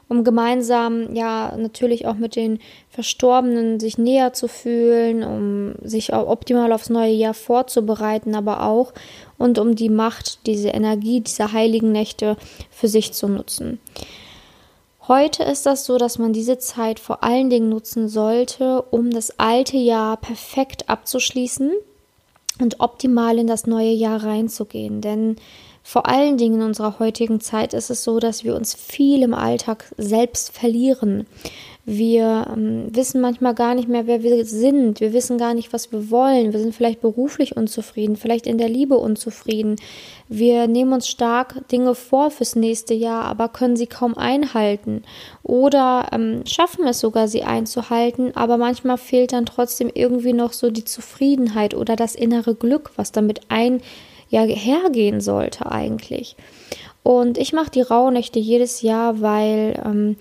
um 0.08 0.22
gemeinsam 0.22 1.14
ja 1.14 1.56
natürlich 1.56 2.06
auch 2.06 2.14
mit 2.14 2.36
den 2.36 2.60
Verstorbenen 2.90 3.80
sich 3.80 3.98
näher 3.98 4.32
zu 4.32 4.48
fühlen, 4.48 5.24
um 5.24 5.74
sich 5.82 6.12
optimal 6.12 6.72
aufs 6.72 6.90
neue 6.90 7.12
Jahr 7.12 7.34
vorzubereiten, 7.34 8.34
aber 8.34 8.62
auch 8.62 8.92
und 9.36 9.58
um 9.58 9.74
die 9.74 9.90
Macht, 9.90 10.46
diese 10.46 10.68
Energie 10.68 11.20
dieser 11.20 11.52
heiligen 11.52 11.90
Nächte 11.90 12.36
für 12.70 12.88
sich 12.88 13.12
zu 13.12 13.28
nutzen. 13.28 13.80
Heute 15.08 15.44
ist 15.44 15.66
das 15.66 15.84
so, 15.84 15.98
dass 15.98 16.18
man 16.18 16.32
diese 16.32 16.58
Zeit 16.58 16.98
vor 16.98 17.22
allen 17.22 17.48
Dingen 17.48 17.68
nutzen 17.68 18.08
sollte, 18.08 18.82
um 18.82 19.12
das 19.12 19.38
alte 19.38 19.76
Jahr 19.76 20.16
perfekt 20.16 20.88
abzuschließen 20.88 21.70
und 22.58 22.80
optimal 22.80 23.38
in 23.38 23.46
das 23.46 23.68
neue 23.68 23.92
Jahr 23.92 24.24
reinzugehen. 24.24 25.00
Denn 25.00 25.36
vor 25.84 26.08
allen 26.08 26.38
Dingen 26.38 26.56
in 26.56 26.66
unserer 26.66 26.98
heutigen 26.98 27.38
Zeit 27.38 27.72
ist 27.72 27.88
es 27.88 28.02
so, 28.02 28.18
dass 28.18 28.42
wir 28.42 28.56
uns 28.56 28.74
viel 28.74 29.22
im 29.22 29.32
Alltag 29.34 29.94
selbst 29.96 30.50
verlieren. 30.50 31.28
Wir 31.88 32.48
ähm, 32.52 32.88
wissen 32.90 33.20
manchmal 33.20 33.54
gar 33.54 33.76
nicht 33.76 33.88
mehr, 33.88 34.08
wer 34.08 34.24
wir 34.24 34.44
sind. 34.44 34.98
Wir 34.98 35.12
wissen 35.12 35.38
gar 35.38 35.54
nicht, 35.54 35.72
was 35.72 35.92
wir 35.92 36.10
wollen. 36.10 36.52
Wir 36.52 36.58
sind 36.58 36.74
vielleicht 36.74 37.00
beruflich 37.00 37.56
unzufrieden, 37.56 38.16
vielleicht 38.16 38.48
in 38.48 38.58
der 38.58 38.68
Liebe 38.68 38.96
unzufrieden. 38.96 39.76
Wir 40.28 40.66
nehmen 40.66 40.92
uns 40.92 41.08
stark 41.08 41.68
Dinge 41.70 41.94
vor 41.94 42.32
fürs 42.32 42.56
nächste 42.56 42.92
Jahr, 42.92 43.24
aber 43.26 43.48
können 43.48 43.76
sie 43.76 43.86
kaum 43.86 44.18
einhalten. 44.18 45.04
Oder 45.44 46.08
ähm, 46.10 46.42
schaffen 46.44 46.88
es 46.88 46.98
sogar, 46.98 47.28
sie 47.28 47.44
einzuhalten, 47.44 48.32
aber 48.34 48.56
manchmal 48.56 48.98
fehlt 48.98 49.32
dann 49.32 49.46
trotzdem 49.46 49.88
irgendwie 49.94 50.32
noch 50.32 50.54
so 50.54 50.72
die 50.72 50.84
Zufriedenheit 50.84 51.72
oder 51.72 51.94
das 51.94 52.16
innere 52.16 52.56
Glück, 52.56 52.90
was 52.96 53.12
damit 53.12 53.42
ein 53.48 53.80
ja 54.28 54.42
hergehen 54.42 55.20
sollte 55.20 55.70
eigentlich. 55.70 56.34
Und 57.04 57.38
ich 57.38 57.52
mache 57.52 57.70
die 57.70 57.82
Rauhnächte 57.82 58.40
jedes 58.40 58.82
Jahr, 58.82 59.20
weil 59.20 59.80
ähm, 59.84 60.16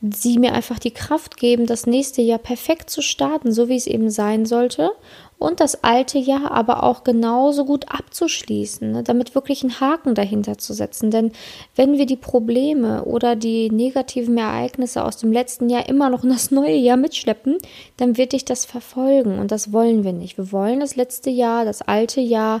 sie 0.00 0.38
mir 0.38 0.52
einfach 0.54 0.78
die 0.78 0.92
Kraft 0.92 1.36
geben, 1.36 1.66
das 1.66 1.86
nächste 1.86 2.22
Jahr 2.22 2.38
perfekt 2.38 2.88
zu 2.88 3.02
starten, 3.02 3.52
so 3.52 3.68
wie 3.68 3.76
es 3.76 3.86
eben 3.86 4.10
sein 4.10 4.46
sollte. 4.46 4.92
Und 5.38 5.60
das 5.60 5.84
alte 5.84 6.18
Jahr 6.18 6.50
aber 6.50 6.82
auch 6.82 7.02
genauso 7.02 7.64
gut 7.64 7.86
abzuschließen, 7.88 8.92
ne, 8.92 9.02
damit 9.02 9.34
wirklich 9.34 9.62
ein 9.62 9.80
Haken 9.80 10.14
dahinter 10.14 10.58
zu 10.58 10.74
setzen. 10.74 11.10
Denn 11.10 11.32
wenn 11.74 11.96
wir 11.96 12.04
die 12.04 12.16
Probleme 12.16 13.04
oder 13.06 13.36
die 13.36 13.70
negativen 13.70 14.36
Ereignisse 14.36 15.02
aus 15.02 15.16
dem 15.16 15.32
letzten 15.32 15.70
Jahr 15.70 15.88
immer 15.88 16.10
noch 16.10 16.24
in 16.24 16.30
das 16.30 16.50
neue 16.50 16.76
Jahr 16.76 16.98
mitschleppen, 16.98 17.56
dann 17.96 18.18
wird 18.18 18.32
dich 18.32 18.44
das 18.44 18.66
verfolgen. 18.66 19.38
Und 19.38 19.50
das 19.50 19.72
wollen 19.72 20.04
wir 20.04 20.12
nicht. 20.12 20.36
Wir 20.36 20.52
wollen 20.52 20.80
das 20.80 20.96
letzte 20.96 21.30
Jahr, 21.30 21.64
das 21.64 21.80
alte 21.80 22.20
Jahr 22.20 22.60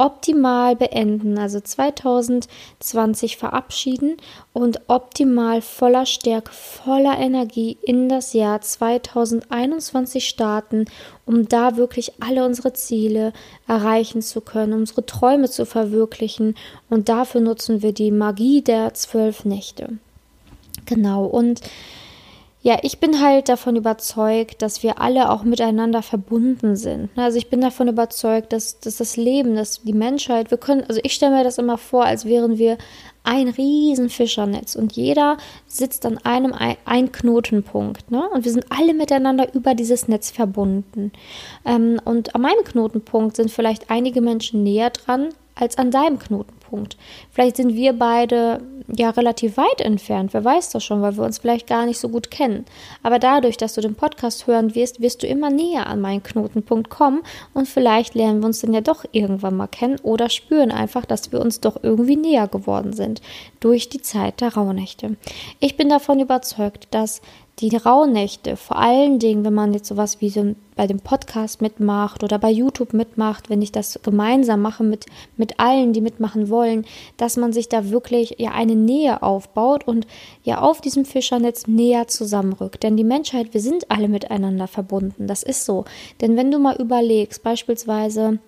optimal 0.00 0.76
beenden, 0.76 1.38
also 1.38 1.60
2020 1.60 3.36
verabschieden 3.36 4.16
und 4.54 4.80
optimal 4.88 5.60
voller 5.60 6.06
Stärke, 6.06 6.50
voller 6.52 7.18
Energie 7.18 7.76
in 7.82 8.08
das 8.08 8.32
Jahr 8.32 8.62
2021 8.62 10.26
starten, 10.26 10.86
um 11.26 11.48
da 11.48 11.76
wirklich 11.76 12.14
alle 12.20 12.46
unsere 12.46 12.72
Ziele 12.72 13.34
erreichen 13.68 14.22
zu 14.22 14.40
können, 14.40 14.72
unsere 14.72 15.04
Träume 15.04 15.50
zu 15.50 15.66
verwirklichen. 15.66 16.56
Und 16.88 17.10
dafür 17.10 17.42
nutzen 17.42 17.82
wir 17.82 17.92
die 17.92 18.10
Magie 18.10 18.62
der 18.62 18.94
zwölf 18.94 19.44
Nächte. 19.44 19.98
Genau, 20.86 21.26
und 21.26 21.60
ja, 22.62 22.78
ich 22.82 22.98
bin 22.98 23.22
halt 23.22 23.48
davon 23.48 23.76
überzeugt, 23.76 24.60
dass 24.60 24.82
wir 24.82 25.00
alle 25.00 25.30
auch 25.30 25.44
miteinander 25.44 26.02
verbunden 26.02 26.76
sind. 26.76 27.08
Also 27.16 27.38
ich 27.38 27.48
bin 27.48 27.62
davon 27.62 27.88
überzeugt, 27.88 28.52
dass, 28.52 28.78
dass 28.80 28.98
das 28.98 29.16
Leben, 29.16 29.56
dass 29.56 29.82
die 29.82 29.94
Menschheit, 29.94 30.50
wir 30.50 30.58
können, 30.58 30.84
also 30.86 31.00
ich 31.02 31.14
stelle 31.14 31.36
mir 31.36 31.44
das 31.44 31.56
immer 31.56 31.78
vor, 31.78 32.04
als 32.04 32.26
wären 32.26 32.58
wir 32.58 32.76
ein 33.24 33.48
riesen 33.48 34.10
Fischernetz 34.10 34.76
und 34.76 34.92
jeder 34.92 35.38
sitzt 35.66 36.04
an 36.04 36.18
einem 36.18 36.54
ein 36.84 37.12
Knotenpunkt. 37.12 38.10
Ne? 38.10 38.28
Und 38.28 38.44
wir 38.44 38.52
sind 38.52 38.66
alle 38.68 38.92
miteinander 38.92 39.54
über 39.54 39.74
dieses 39.74 40.08
Netz 40.08 40.30
verbunden. 40.30 41.12
Ähm, 41.64 41.98
und 42.04 42.34
an 42.34 42.42
meinem 42.42 42.64
Knotenpunkt 42.64 43.36
sind 43.36 43.50
vielleicht 43.50 43.90
einige 43.90 44.20
Menschen 44.20 44.62
näher 44.62 44.90
dran 44.90 45.30
als 45.54 45.78
an 45.78 45.90
deinem 45.90 46.18
Knotenpunkt. 46.18 46.59
Vielleicht 47.30 47.56
sind 47.56 47.74
wir 47.74 47.92
beide 47.92 48.60
ja 48.96 49.10
relativ 49.10 49.56
weit 49.56 49.80
entfernt, 49.80 50.34
wer 50.34 50.44
weiß 50.44 50.70
das 50.70 50.84
schon, 50.84 51.02
weil 51.02 51.16
wir 51.16 51.24
uns 51.24 51.38
vielleicht 51.38 51.66
gar 51.66 51.86
nicht 51.86 51.98
so 51.98 52.08
gut 52.08 52.30
kennen. 52.30 52.64
Aber 53.02 53.18
dadurch, 53.18 53.56
dass 53.56 53.74
du 53.74 53.80
den 53.80 53.94
Podcast 53.94 54.46
hören 54.46 54.74
wirst, 54.74 55.00
wirst 55.00 55.22
du 55.22 55.26
immer 55.26 55.50
näher 55.50 55.86
an 55.86 56.00
meinen 56.00 56.22
Knotenpunkt 56.22 56.90
kommen 56.90 57.22
und 57.54 57.68
vielleicht 57.68 58.14
lernen 58.14 58.40
wir 58.40 58.46
uns 58.46 58.60
dann 58.60 58.74
ja 58.74 58.80
doch 58.80 59.04
irgendwann 59.12 59.56
mal 59.56 59.68
kennen 59.68 59.98
oder 60.02 60.28
spüren 60.28 60.72
einfach, 60.72 61.04
dass 61.04 61.32
wir 61.32 61.40
uns 61.40 61.60
doch 61.60 61.78
irgendwie 61.82 62.16
näher 62.16 62.48
geworden 62.48 62.92
sind 62.92 63.20
durch 63.60 63.88
die 63.88 64.02
Zeit 64.02 64.40
der 64.40 64.54
Rauhnächte. 64.54 65.16
Ich 65.60 65.76
bin 65.76 65.88
davon 65.88 66.20
überzeugt, 66.20 66.88
dass 66.90 67.20
die 67.60 67.76
Rauhnächte, 67.76 68.56
vor 68.56 68.78
allen 68.78 69.18
Dingen, 69.18 69.44
wenn 69.44 69.54
man 69.54 69.74
jetzt 69.74 69.88
sowas 69.88 70.20
wie 70.20 70.30
so 70.30 70.54
bei 70.76 70.86
dem 70.86 71.00
Podcast 71.00 71.60
mitmacht 71.60 72.24
oder 72.24 72.38
bei 72.38 72.50
YouTube 72.50 72.94
mitmacht, 72.94 73.50
wenn 73.50 73.60
ich 73.60 73.70
das 73.70 74.00
gemeinsam 74.02 74.62
mache 74.62 74.82
mit, 74.82 75.06
mit 75.36 75.60
allen, 75.60 75.92
die 75.92 76.00
mitmachen 76.00 76.48
wollen, 76.48 76.86
dass 77.18 77.36
man 77.36 77.52
sich 77.52 77.68
da 77.68 77.90
wirklich 77.90 78.36
ja 78.38 78.52
eine 78.52 78.74
Nähe 78.74 79.22
aufbaut 79.22 79.86
und 79.86 80.06
ja 80.42 80.60
auf 80.60 80.80
diesem 80.80 81.04
Fischernetz 81.04 81.66
näher 81.66 82.08
zusammenrückt. 82.08 82.82
Denn 82.82 82.96
die 82.96 83.04
Menschheit, 83.04 83.52
wir 83.52 83.60
sind 83.60 83.90
alle 83.90 84.08
miteinander 84.08 84.66
verbunden. 84.66 85.26
Das 85.26 85.42
ist 85.42 85.66
so. 85.66 85.84
Denn 86.20 86.36
wenn 86.36 86.50
du 86.50 86.58
mal 86.58 86.76
überlegst, 86.76 87.42
beispielsweise, 87.42 88.38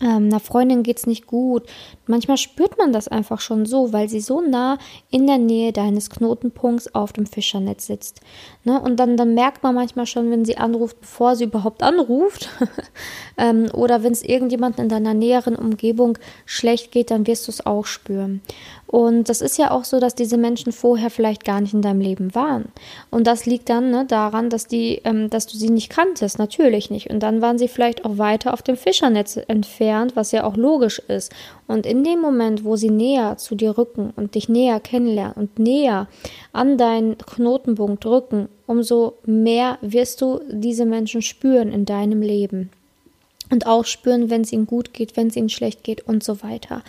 ähm, 0.00 0.26
einer 0.26 0.40
Freundin 0.40 0.82
geht 0.82 0.98
es 0.98 1.06
nicht 1.06 1.26
gut. 1.26 1.64
Manchmal 2.06 2.36
spürt 2.36 2.76
man 2.78 2.92
das 2.92 3.08
einfach 3.08 3.40
schon 3.40 3.64
so, 3.66 3.92
weil 3.92 4.08
sie 4.08 4.20
so 4.20 4.40
nah 4.40 4.78
in 5.10 5.26
der 5.26 5.38
Nähe 5.38 5.72
deines 5.72 6.10
Knotenpunkts 6.10 6.94
auf 6.94 7.12
dem 7.12 7.26
Fischernetz 7.26 7.86
sitzt. 7.86 8.20
Ne? 8.64 8.80
Und 8.80 8.96
dann, 9.00 9.16
dann 9.16 9.34
merkt 9.34 9.62
man 9.62 9.74
manchmal 9.74 10.06
schon, 10.06 10.30
wenn 10.30 10.44
sie 10.44 10.58
anruft, 10.58 11.00
bevor 11.00 11.36
sie 11.36 11.44
überhaupt 11.44 11.82
anruft. 11.82 12.50
ähm, 13.38 13.68
oder 13.72 14.02
wenn 14.02 14.12
es 14.12 14.22
irgendjemand 14.22 14.78
in 14.78 14.88
deiner 14.88 15.14
näheren 15.14 15.56
Umgebung 15.56 16.18
schlecht 16.44 16.92
geht, 16.92 17.10
dann 17.10 17.26
wirst 17.26 17.48
du 17.48 17.52
es 17.52 17.64
auch 17.64 17.86
spüren. 17.86 18.42
Und 18.86 19.28
das 19.28 19.40
ist 19.40 19.58
ja 19.58 19.72
auch 19.72 19.84
so, 19.84 19.98
dass 19.98 20.14
diese 20.14 20.38
Menschen 20.38 20.72
vorher 20.72 21.10
vielleicht 21.10 21.44
gar 21.44 21.60
nicht 21.60 21.74
in 21.74 21.82
deinem 21.82 22.00
Leben 22.00 22.34
waren. 22.34 22.66
Und 23.10 23.26
das 23.26 23.44
liegt 23.44 23.68
dann 23.68 23.90
ne, 23.90 24.04
daran, 24.06 24.48
dass 24.48 24.66
die, 24.66 25.00
ähm, 25.04 25.28
dass 25.28 25.46
du 25.46 25.56
sie 25.56 25.70
nicht 25.70 25.90
kanntest, 25.90 26.38
natürlich 26.38 26.90
nicht. 26.90 27.10
Und 27.10 27.20
dann 27.20 27.42
waren 27.42 27.58
sie 27.58 27.68
vielleicht 27.68 28.04
auch 28.04 28.18
weiter 28.18 28.52
auf 28.52 28.62
dem 28.62 28.76
Fischernetz 28.76 29.38
entfernt, 29.48 30.14
was 30.14 30.32
ja 30.32 30.44
auch 30.44 30.56
logisch 30.56 31.00
ist. 31.00 31.32
Und 31.66 31.84
in 31.84 32.04
dem 32.04 32.20
Moment, 32.20 32.64
wo 32.64 32.76
sie 32.76 32.90
näher 32.90 33.36
zu 33.38 33.56
dir 33.56 33.76
rücken 33.76 34.12
und 34.14 34.36
dich 34.36 34.48
näher 34.48 34.78
kennenlernen 34.78 35.34
und 35.34 35.58
näher 35.58 36.06
an 36.52 36.78
deinen 36.78 37.18
Knotenpunkt 37.18 38.06
rücken, 38.06 38.48
umso 38.66 39.14
mehr 39.24 39.78
wirst 39.80 40.20
du 40.20 40.40
diese 40.48 40.86
Menschen 40.86 41.22
spüren 41.22 41.72
in 41.72 41.84
deinem 41.84 42.22
Leben 42.22 42.70
und 43.50 43.66
auch 43.66 43.84
spüren, 43.84 44.30
wenn 44.30 44.42
es 44.42 44.52
ihnen 44.52 44.66
gut 44.66 44.92
geht, 44.92 45.16
wenn 45.16 45.28
es 45.28 45.36
ihnen 45.36 45.48
schlecht 45.48 45.84
geht 45.84 46.06
und 46.06 46.24
so 46.24 46.42
weiter. 46.42 46.82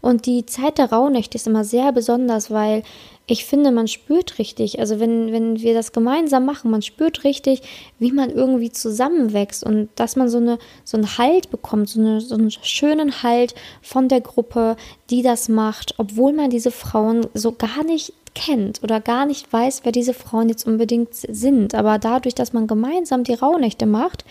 Und 0.00 0.26
die 0.26 0.46
Zeit 0.46 0.78
der 0.78 0.92
Rauhnächte 0.92 1.36
ist 1.36 1.46
immer 1.46 1.64
sehr 1.64 1.92
besonders, 1.92 2.50
weil 2.50 2.82
ich 3.26 3.46
finde, 3.46 3.72
man 3.72 3.88
spürt 3.88 4.38
richtig, 4.38 4.80
also 4.80 5.00
wenn, 5.00 5.32
wenn 5.32 5.60
wir 5.60 5.72
das 5.72 5.92
gemeinsam 5.92 6.44
machen, 6.44 6.70
man 6.70 6.82
spürt 6.82 7.24
richtig, 7.24 7.62
wie 7.98 8.12
man 8.12 8.30
irgendwie 8.30 8.70
zusammenwächst 8.70 9.64
und 9.64 9.88
dass 9.96 10.14
man 10.14 10.28
so, 10.28 10.36
eine, 10.36 10.58
so 10.84 10.98
einen 10.98 11.16
Halt 11.16 11.50
bekommt, 11.50 11.88
so, 11.88 12.00
eine, 12.00 12.20
so 12.20 12.34
einen 12.34 12.50
schönen 12.50 13.22
Halt 13.22 13.54
von 13.80 14.08
der 14.08 14.20
Gruppe, 14.20 14.76
die 15.08 15.22
das 15.22 15.48
macht, 15.48 15.94
obwohl 15.96 16.34
man 16.34 16.50
diese 16.50 16.70
Frauen 16.70 17.26
so 17.32 17.52
gar 17.52 17.82
nicht 17.84 18.12
kennt 18.34 18.82
oder 18.82 19.00
gar 19.00 19.26
nicht 19.26 19.52
weiß, 19.52 19.80
wer 19.84 19.92
diese 19.92 20.14
Frauen 20.14 20.48
jetzt 20.48 20.66
unbedingt 20.66 21.14
sind. 21.14 21.74
Aber 21.74 21.98
dadurch, 21.98 22.34
dass 22.34 22.52
man 22.52 22.66
gemeinsam 22.66 23.24
die 23.24 23.34
Rauhnächte 23.34 23.86
macht, 23.86 24.24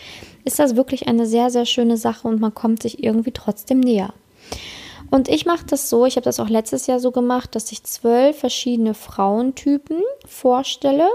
ist 0.44 0.60
das 0.60 0.76
wirklich 0.76 1.08
eine 1.08 1.26
sehr, 1.26 1.50
sehr 1.50 1.66
schöne 1.66 1.98
Sache 1.98 2.28
und 2.28 2.40
man 2.40 2.54
kommt 2.54 2.84
sich 2.84 3.04
irgendwie 3.04 3.32
trotzdem 3.32 3.80
näher. 3.80 4.14
Und 5.10 5.30
ich 5.30 5.46
mache 5.46 5.66
das 5.68 5.90
so, 5.90 6.06
ich 6.06 6.16
habe 6.16 6.26
das 6.26 6.40
auch 6.40 6.50
letztes 6.50 6.88
Jahr 6.88 7.00
so 7.00 7.12
gemacht, 7.12 7.56
dass 7.56 7.72
ich 7.72 7.84
zwölf 7.84 8.40
verschiedene 8.40 8.94
Frauentypen 8.94 10.02
vorstelle 10.26 11.08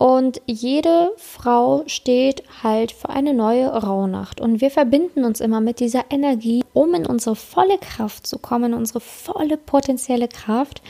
und 0.00 0.40
jede 0.46 1.12
Frau 1.18 1.82
steht 1.86 2.42
halt 2.62 2.90
für 2.90 3.10
eine 3.10 3.34
neue 3.34 3.68
Rauhnacht. 3.68 4.40
Und 4.40 4.62
wir 4.62 4.70
verbinden 4.70 5.26
uns 5.26 5.40
immer 5.40 5.60
mit 5.60 5.78
dieser 5.78 6.04
Energie, 6.08 6.64
um 6.72 6.94
in 6.94 7.04
unsere 7.04 7.36
volle 7.36 7.76
Kraft 7.76 8.26
zu 8.26 8.38
kommen, 8.38 8.72
unsere 8.72 9.00
volle 9.00 9.58
potenzielle 9.58 10.26
Kraft. 10.26 10.80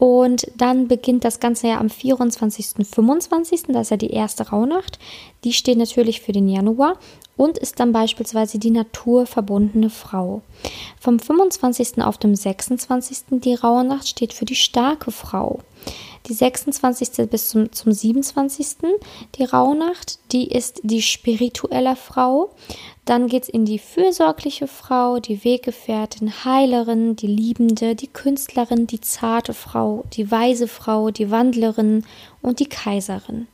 Und 0.00 0.50
dann 0.56 0.88
beginnt 0.88 1.24
das 1.24 1.40
Ganze 1.40 1.68
ja 1.68 1.78
am 1.78 1.90
24. 1.90 2.86
25. 2.90 3.64
Das 3.68 3.82
ist 3.82 3.90
ja 3.90 3.96
die 3.98 4.10
erste 4.10 4.48
Rauhnacht. 4.48 4.98
Die 5.44 5.52
steht 5.52 5.76
natürlich 5.76 6.22
für 6.22 6.32
den 6.32 6.48
Januar 6.48 6.98
und 7.40 7.56
ist 7.56 7.80
dann 7.80 7.92
beispielsweise 7.92 8.58
die 8.58 8.70
naturverbundene 8.70 9.88
Frau. 9.88 10.42
Vom 11.00 11.18
25. 11.18 12.02
auf 12.02 12.18
dem 12.18 12.34
26. 12.34 13.40
die 13.40 13.54
Rauhnacht 13.54 14.06
steht 14.06 14.34
für 14.34 14.44
die 14.44 14.54
starke 14.54 15.10
Frau. 15.10 15.60
Die 16.26 16.34
26. 16.34 17.30
bis 17.30 17.48
zum, 17.48 17.72
zum 17.72 17.92
27. 17.92 18.76
die 19.36 19.44
Rauhnacht, 19.44 20.18
die 20.32 20.48
ist 20.48 20.80
die 20.82 21.00
spirituelle 21.00 21.96
Frau. 21.96 22.50
Dann 23.06 23.26
geht 23.26 23.44
es 23.44 23.48
in 23.48 23.64
die 23.64 23.78
fürsorgliche 23.78 24.66
Frau, 24.66 25.18
die 25.18 25.42
Weggefährtin, 25.42 26.44
Heilerin, 26.44 27.16
die 27.16 27.26
Liebende, 27.26 27.94
die 27.94 28.08
Künstlerin, 28.08 28.86
die 28.86 29.00
zarte 29.00 29.54
Frau, 29.54 30.04
die 30.12 30.30
weise 30.30 30.68
Frau, 30.68 31.10
die 31.10 31.30
Wandlerin 31.30 32.04
und 32.42 32.60
die 32.60 32.68
Kaiserin. 32.68 33.46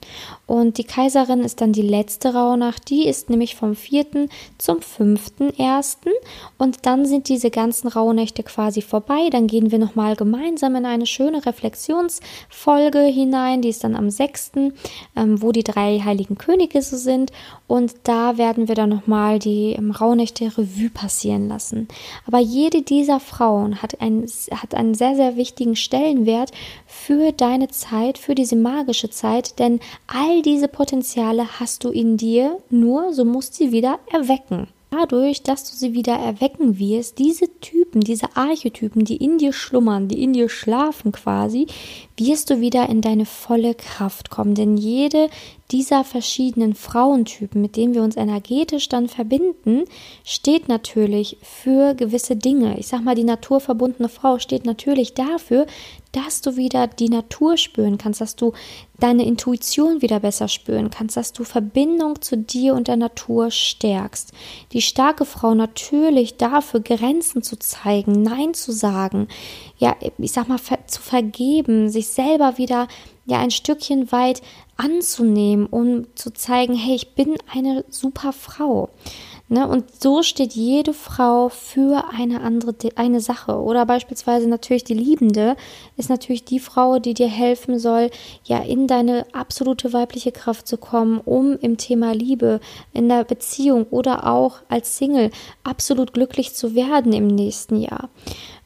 Und 0.47 0.79
die 0.79 0.85
Kaiserin 0.85 1.41
ist 1.41 1.61
dann 1.61 1.73
die 1.73 1.83
letzte 1.83 2.35
Rauhnacht, 2.35 2.89
die 2.89 3.07
ist 3.07 3.31
nämlich 3.31 3.57
vom 3.57 3.75
4. 3.75 4.29
zum 4.59 4.79
5.1. 4.79 5.97
Und 6.57 6.87
dann 6.87 7.05
sind 7.05 7.29
diese 7.29 7.51
ganzen 7.51 7.89
Rauhnächte 7.89 8.43
quasi 8.43 8.83
vorbei. 8.83 9.29
Dann 9.31 9.49
gehen 9.49 9.73
wir 9.73 9.79
nochmal 9.79 10.15
gemeinsam 10.15 10.77
in 10.77 10.87
eine 10.87 11.07
schöne 11.07 11.45
Reflexionsfolge 11.45 13.01
hinein, 13.01 13.63
die 13.63 13.71
ist 13.71 13.83
dann 13.83 13.97
am 13.97 14.11
6., 14.11 14.53
ähm, 15.17 15.43
wo 15.43 15.51
die 15.53 15.65
drei 15.65 16.01
heiligen 16.05 16.39
Könige 16.39 16.81
so 16.81 16.97
sind. 16.97 17.33
Und 17.67 17.95
da 18.05 18.39
werden 18.39 18.69
wir 18.69 18.77
dann 18.77 18.91
nochmal 18.91 19.39
die 19.39 19.73
ähm, 19.73 19.91
Rauhnächte 19.91 20.45
Revue 20.57 20.91
passieren 20.91 21.49
lassen. 21.49 21.89
Aber 22.27 22.39
jede 22.39 22.83
dieser 22.83 23.19
Frauen 23.19 23.83
hat, 23.83 24.01
ein, 24.01 24.27
hat 24.53 24.75
einen 24.75 24.95
sehr, 24.95 25.17
sehr 25.17 25.37
wichtigen 25.37 25.75
Stellenwert 25.75 26.53
für 26.87 27.33
deine 27.33 27.69
Zeit, 27.69 28.19
für 28.19 28.35
diese 28.35 28.57
magische 28.77 29.11
Zeit, 29.11 29.59
denn 29.59 29.81
all 30.07 30.43
diese 30.43 30.69
Potenziale 30.69 31.59
hast 31.59 31.85
du 31.85 31.91
in 31.91 32.17
dir, 32.17 32.59
nur 32.69 33.13
so 33.13 33.25
musst 33.25 33.55
sie 33.55 33.73
wieder 33.73 33.99
erwecken. 34.13 34.69
Dadurch, 34.91 35.43
dass 35.43 35.69
du 35.69 35.77
sie 35.77 35.95
wieder 35.95 36.15
erwecken 36.15 36.79
wirst, 36.79 37.19
diese 37.19 37.49
Typen, 37.61 38.01
diese 38.03 38.37
Archetypen, 38.37 39.05
die 39.05 39.17
in 39.17 39.37
dir 39.37 39.53
schlummern, 39.53 40.09
die 40.09 40.23
in 40.23 40.33
dir 40.33 40.49
schlafen 40.49 41.11
quasi, 41.13 41.67
wirst 42.17 42.51
du 42.51 42.61
wieder 42.61 42.89
in 42.89 43.01
deine 43.01 43.27
volle 43.27 43.75
Kraft 43.75 44.31
kommen. 44.31 44.55
Denn 44.55 44.77
jede 44.77 45.29
dieser 45.71 46.05
verschiedenen 46.05 46.75
Frauentypen, 46.75 47.61
mit 47.61 47.77
denen 47.77 47.95
wir 47.95 48.03
uns 48.03 48.17
energetisch 48.17 48.89
dann 48.89 49.09
verbinden, 49.09 49.85
steht 50.25 50.69
natürlich 50.69 51.39
für 51.43 51.95
gewisse 51.95 52.37
Dinge. 52.37 52.79
Ich 52.79 52.87
sag 52.87 53.03
mal, 53.03 53.17
die 53.17 53.25
naturverbundene 53.25 54.09
Frau 54.09 54.39
steht 54.39 54.65
natürlich 54.65 55.15
dafür, 55.15 55.67
dass 56.13 56.41
du 56.41 56.57
wieder 56.57 56.87
die 56.87 57.09
Natur 57.09 57.57
spüren 57.57 57.99
kannst, 57.99 58.21
dass 58.21 58.37
du 58.37 58.53
deine 58.99 59.27
Intuition 59.27 60.01
wieder 60.01 60.21
besser 60.21 60.49
spüren 60.49 60.89
kannst, 60.89 61.17
dass 61.17 61.33
du 61.33 61.45
Verbindung 61.45 62.23
zu 62.23 62.39
dir 62.39 62.75
und 62.75 62.89
der 62.89 62.97
Natur 62.97 63.51
stärkst. 63.51 64.33
Die 64.73 64.81
starke 64.81 65.25
Frau 65.25 65.55
natürlich 65.55 66.37
dafür, 66.39 66.81
Grenzen 66.81 67.43
zu 67.43 67.59
zeigen, 67.59 68.23
Nein 68.23 68.55
zu 68.55 68.73
sagen, 68.73 69.29
ja, 69.79 69.95
ich 70.17 70.33
sag 70.33 70.49
mal, 70.49 70.59
zu 70.87 71.03
vergeben, 71.03 71.91
sich 71.91 72.09
selber 72.09 72.57
wieder 72.57 72.89
ja 73.27 73.39
ein 73.39 73.51
Stückchen 73.51 74.11
weit 74.13 74.43
anzunehmen, 74.77 75.67
um 75.67 76.07
zu 76.15 76.33
zeigen, 76.33 76.75
hey, 76.75 76.95
ich 76.95 77.15
bin 77.15 77.37
eine 77.53 77.85
super 77.89 78.33
Frau. 78.33 78.91
Ne? 79.49 79.69
Und 79.69 80.03
so 80.03 80.25
steht 80.25 80.55
jede 80.55 80.93
Frau 80.93 81.49
für 81.49 82.05
eine 82.13 82.41
andere 82.41 82.75
eine 82.97 83.21
Sache. 83.21 83.61
Oder 83.61 83.87
beispielsweise 83.87 84.49
natürlich 84.49 84.83
die 84.83 84.95
Liebende 84.95 85.57
ist 85.97 86.11
natürlich 86.11 86.45
die 86.45 86.59
Frau, 86.59 86.99
die 86.99 87.15
dir 87.15 87.29
helfen 87.29 87.79
soll, 87.79 88.11
ja 88.45 88.59
in 88.59 88.89
deine 88.89 89.25
absolute 89.33 89.93
weibliche 89.93 90.33
Kraft 90.33 90.67
zu 90.67 90.79
kommen, 90.79 91.21
um 91.25 91.57
im 91.59 91.77
Thema 91.77 92.13
Liebe, 92.13 92.61
in 92.93 93.09
der 93.09 93.23
Beziehung 93.23 93.87
oder 93.91 94.27
auch 94.27 94.59
als 94.69 94.99
Single 94.99 95.31
absolut 95.63 96.13
glücklich 96.13 96.55
zu 96.55 96.75
werden 96.75 97.13
im 97.13 97.29
nächsten 97.29 97.81
Jahr. 97.81 98.09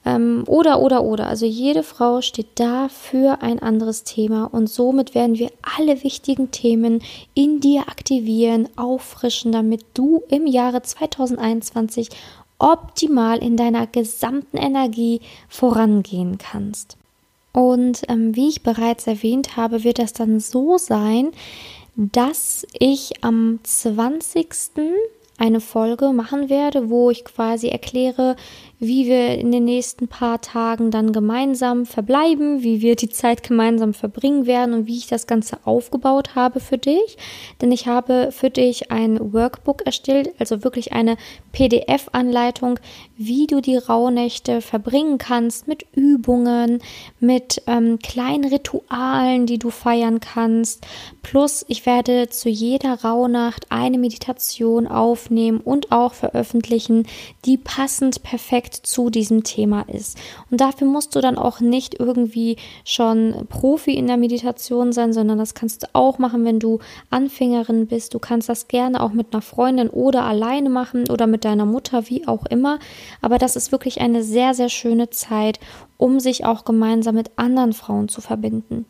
Ähm, 0.04 0.44
oder, 0.46 0.80
oder, 0.80 1.02
oder. 1.04 1.26
Also 1.26 1.46
jede 1.46 1.82
Frau 1.82 2.20
steht 2.22 2.48
da 2.54 2.88
für 2.88 3.42
ein 3.42 3.58
anderes 3.58 4.04
Thema 4.04 4.44
und 4.44 4.68
somit 4.68 5.14
werden 5.14 5.38
wir 5.38 5.50
alle 5.76 6.02
wichtigen 6.02 6.50
Themen 6.50 7.02
in 7.34 7.60
dir 7.60 7.82
aktivieren, 7.82 8.68
auffrischen, 8.76 9.52
damit 9.52 9.84
du 9.94 10.22
im 10.28 10.46
Jahre 10.46 10.82
2021 10.82 12.08
optimal 12.58 13.38
in 13.38 13.56
deiner 13.56 13.86
gesamten 13.86 14.56
Energie 14.56 15.20
vorangehen 15.48 16.38
kannst. 16.38 16.96
Und 17.52 18.02
ähm, 18.08 18.36
wie 18.36 18.48
ich 18.48 18.62
bereits 18.62 19.06
erwähnt 19.06 19.56
habe, 19.56 19.82
wird 19.82 19.98
das 19.98 20.12
dann 20.12 20.40
so 20.40 20.78
sein, 20.78 21.32
dass 21.96 22.66
ich 22.78 23.24
am 23.24 23.58
20 23.62 24.54
eine 25.38 25.60
Folge 25.60 26.12
machen 26.12 26.48
werde, 26.48 26.90
wo 26.90 27.10
ich 27.10 27.24
quasi 27.24 27.68
erkläre, 27.68 28.36
wie 28.80 29.06
wir 29.06 29.38
in 29.38 29.52
den 29.52 29.66
nächsten 29.66 30.08
paar 30.08 30.40
Tagen 30.40 30.90
dann 30.90 31.12
gemeinsam 31.12 31.84
verbleiben, 31.84 32.62
wie 32.62 32.80
wir 32.80 32.96
die 32.96 33.10
Zeit 33.10 33.42
gemeinsam 33.42 33.92
verbringen 33.92 34.46
werden 34.46 34.74
und 34.74 34.86
wie 34.86 34.96
ich 34.96 35.06
das 35.06 35.26
Ganze 35.26 35.58
aufgebaut 35.64 36.34
habe 36.34 36.60
für 36.60 36.78
dich. 36.78 37.18
Denn 37.60 37.72
ich 37.72 37.86
habe 37.86 38.30
für 38.32 38.48
dich 38.48 38.90
ein 38.90 39.34
Workbook 39.34 39.84
erstellt, 39.84 40.30
also 40.38 40.64
wirklich 40.64 40.94
eine 40.94 41.18
PDF-Anleitung, 41.52 42.80
wie 43.18 43.46
du 43.46 43.60
die 43.60 43.76
Rauhnächte 43.76 44.62
verbringen 44.62 45.18
kannst 45.18 45.68
mit 45.68 45.84
Übungen, 45.94 46.80
mit 47.20 47.62
ähm, 47.66 47.98
kleinen 47.98 48.44
Ritualen, 48.44 49.44
die 49.44 49.58
du 49.58 49.68
feiern 49.68 50.20
kannst. 50.20 50.86
Plus, 51.22 51.66
ich 51.68 51.84
werde 51.84 52.30
zu 52.30 52.48
jeder 52.48 53.02
Rauhnacht 53.02 53.66
eine 53.68 53.98
Meditation 53.98 54.86
aufnehmen 54.86 55.60
und 55.60 55.92
auch 55.92 56.14
veröffentlichen, 56.14 57.06
die 57.44 57.58
passend 57.58 58.22
perfekt 58.22 58.69
zu 58.74 59.10
diesem 59.10 59.44
Thema 59.44 59.82
ist. 59.82 60.18
Und 60.50 60.60
dafür 60.60 60.86
musst 60.86 61.14
du 61.14 61.20
dann 61.20 61.38
auch 61.38 61.60
nicht 61.60 61.98
irgendwie 61.98 62.56
schon 62.84 63.46
Profi 63.48 63.94
in 63.94 64.06
der 64.06 64.16
Meditation 64.16 64.92
sein, 64.92 65.12
sondern 65.12 65.38
das 65.38 65.54
kannst 65.54 65.82
du 65.82 65.86
auch 65.92 66.18
machen, 66.18 66.44
wenn 66.44 66.58
du 66.58 66.78
Anfängerin 67.10 67.86
bist. 67.86 68.14
Du 68.14 68.18
kannst 68.18 68.48
das 68.48 68.68
gerne 68.68 69.02
auch 69.02 69.12
mit 69.12 69.32
einer 69.32 69.42
Freundin 69.42 69.88
oder 69.88 70.24
alleine 70.24 70.70
machen 70.70 71.08
oder 71.10 71.26
mit 71.26 71.44
deiner 71.44 71.66
Mutter, 71.66 72.08
wie 72.08 72.26
auch 72.26 72.46
immer. 72.46 72.78
Aber 73.20 73.38
das 73.38 73.56
ist 73.56 73.72
wirklich 73.72 74.00
eine 74.00 74.22
sehr, 74.22 74.54
sehr 74.54 74.68
schöne 74.68 75.10
Zeit, 75.10 75.60
um 75.96 76.20
sich 76.20 76.44
auch 76.44 76.64
gemeinsam 76.64 77.14
mit 77.14 77.32
anderen 77.36 77.72
Frauen 77.72 78.08
zu 78.08 78.20
verbinden. 78.20 78.86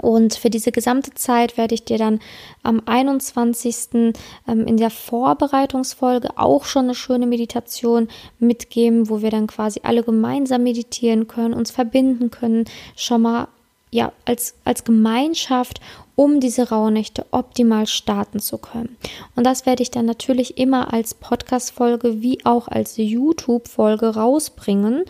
Und 0.00 0.34
für 0.34 0.50
diese 0.50 0.72
gesamte 0.72 1.12
Zeit 1.14 1.56
werde 1.56 1.74
ich 1.74 1.84
dir 1.84 1.98
dann 1.98 2.20
am 2.62 2.82
21. 2.84 4.14
Ähm, 4.46 4.66
in 4.66 4.76
der 4.76 4.90
Vorbereitungsfolge 4.90 6.30
auch 6.36 6.64
schon 6.64 6.84
eine 6.84 6.94
schöne 6.94 7.26
Meditation 7.26 8.08
mitgeben, 8.38 9.08
wo 9.08 9.22
wir 9.22 9.30
dann 9.30 9.46
quasi 9.46 9.80
alle 9.82 10.02
gemeinsam 10.02 10.62
meditieren 10.62 11.28
können, 11.28 11.54
uns 11.54 11.70
verbinden 11.70 12.30
können, 12.30 12.64
schon 12.96 13.22
mal 13.22 13.48
ja, 13.90 14.12
als, 14.24 14.54
als 14.64 14.82
Gemeinschaft 14.82 15.80
um 16.16 16.40
diese 16.40 16.70
Rauhnächte 16.70 17.26
optimal 17.30 17.86
starten 17.86 18.38
zu 18.38 18.58
können. 18.58 18.96
Und 19.34 19.44
das 19.44 19.66
werde 19.66 19.82
ich 19.82 19.90
dann 19.90 20.06
natürlich 20.06 20.58
immer 20.58 20.92
als 20.92 21.14
Podcast-Folge 21.14 22.22
wie 22.22 22.44
auch 22.44 22.68
als 22.68 22.96
YouTube-Folge 22.96 24.14
rausbringen 24.14 25.04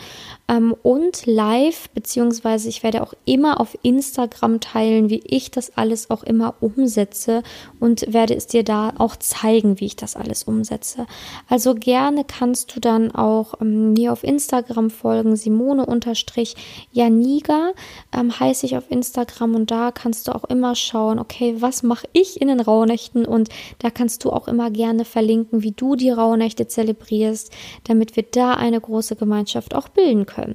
ähm, 0.48 0.74
und 0.82 1.26
live, 1.26 1.90
beziehungsweise 1.90 2.68
ich 2.68 2.82
werde 2.82 3.02
auch 3.02 3.14
immer 3.24 3.60
auf 3.60 3.76
Instagram 3.82 4.60
teilen, 4.60 5.10
wie 5.10 5.22
ich 5.26 5.50
das 5.50 5.76
alles 5.76 6.10
auch 6.10 6.22
immer 6.22 6.54
umsetze 6.60 7.42
und 7.80 8.12
werde 8.12 8.34
es 8.34 8.46
dir 8.46 8.64
da 8.64 8.92
auch 8.98 9.16
zeigen, 9.16 9.80
wie 9.80 9.86
ich 9.86 9.96
das 9.96 10.16
alles 10.16 10.44
umsetze. 10.44 11.06
Also 11.48 11.74
gerne 11.74 12.24
kannst 12.24 12.74
du 12.74 12.80
dann 12.80 13.14
auch 13.14 13.60
ähm, 13.60 13.92
mir 13.92 14.12
auf 14.12 14.24
Instagram 14.24 14.90
folgen, 14.90 15.36
Simone-Janiga 15.36 17.72
ähm, 18.12 18.40
heiße 18.40 18.66
ich 18.66 18.76
auf 18.76 18.90
Instagram 18.90 19.54
und 19.54 19.70
da 19.70 19.90
kannst 19.90 20.28
du 20.28 20.34
auch 20.34 20.44
immer 20.44 20.74
schauen, 20.74 20.93
schauen, 20.94 21.18
okay, 21.18 21.56
was 21.58 21.82
mache 21.82 22.06
ich 22.12 22.40
in 22.40 22.46
den 22.46 22.60
Rauhnächten 22.60 23.26
und 23.26 23.48
da 23.80 23.90
kannst 23.90 24.24
du 24.24 24.30
auch 24.30 24.46
immer 24.46 24.70
gerne 24.70 25.04
verlinken, 25.04 25.62
wie 25.64 25.72
du 25.72 25.96
die 25.96 26.10
Rauhnächte 26.10 26.68
zelebrierst, 26.68 27.52
damit 27.84 28.14
wir 28.14 28.22
da 28.22 28.54
eine 28.54 28.80
große 28.80 29.16
Gemeinschaft 29.16 29.74
auch 29.74 29.88
bilden 29.88 30.24
können. 30.24 30.54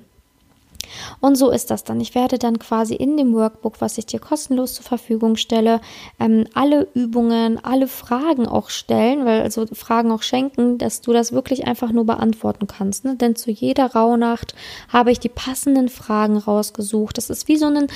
Und 1.19 1.36
so 1.36 1.52
ist 1.52 1.69
das 1.69 1.84
dann. 1.84 1.99
Ich 1.99 2.15
werde 2.15 2.39
dann 2.39 2.58
quasi 2.58 2.95
in 2.95 3.17
dem 3.17 3.34
Workbook, 3.34 3.82
was 3.82 3.97
ich 3.97 4.06
dir 4.06 4.19
kostenlos 4.19 4.73
zur 4.75 4.86
Verfügung 4.86 5.36
stelle, 5.36 5.82
ähm, 6.19 6.45
alle 6.54 6.88
Übungen, 6.93 7.63
alle 7.63 7.88
Fragen 7.88 8.47
auch 8.47 8.69
stellen, 8.69 9.25
weil 9.25 9.41
also 9.41 9.65
Fragen 9.73 10.12
auch 10.12 10.23
schenken, 10.23 10.78
dass 10.78 11.02
du 11.02 11.12
das 11.13 11.32
wirklich 11.32 11.67
einfach 11.67 11.91
nur 11.91 12.06
beantworten 12.06 12.65
kannst. 12.65 13.06
Ne? 13.06 13.17
Denn 13.17 13.36
zu 13.36 13.52
jeder 13.52 13.93
Rauhnacht 13.93 14.56
habe 14.88 15.12
ich 15.12 15.19
die 15.19 15.30
passenden 15.30 15.89
Fragen 15.89 16.38
rausgesucht. 16.38 17.17
Das 17.17 17.30
ist 17.30 17.47
wie 17.49 17.58
so 17.58 17.67
ein 17.67 17.88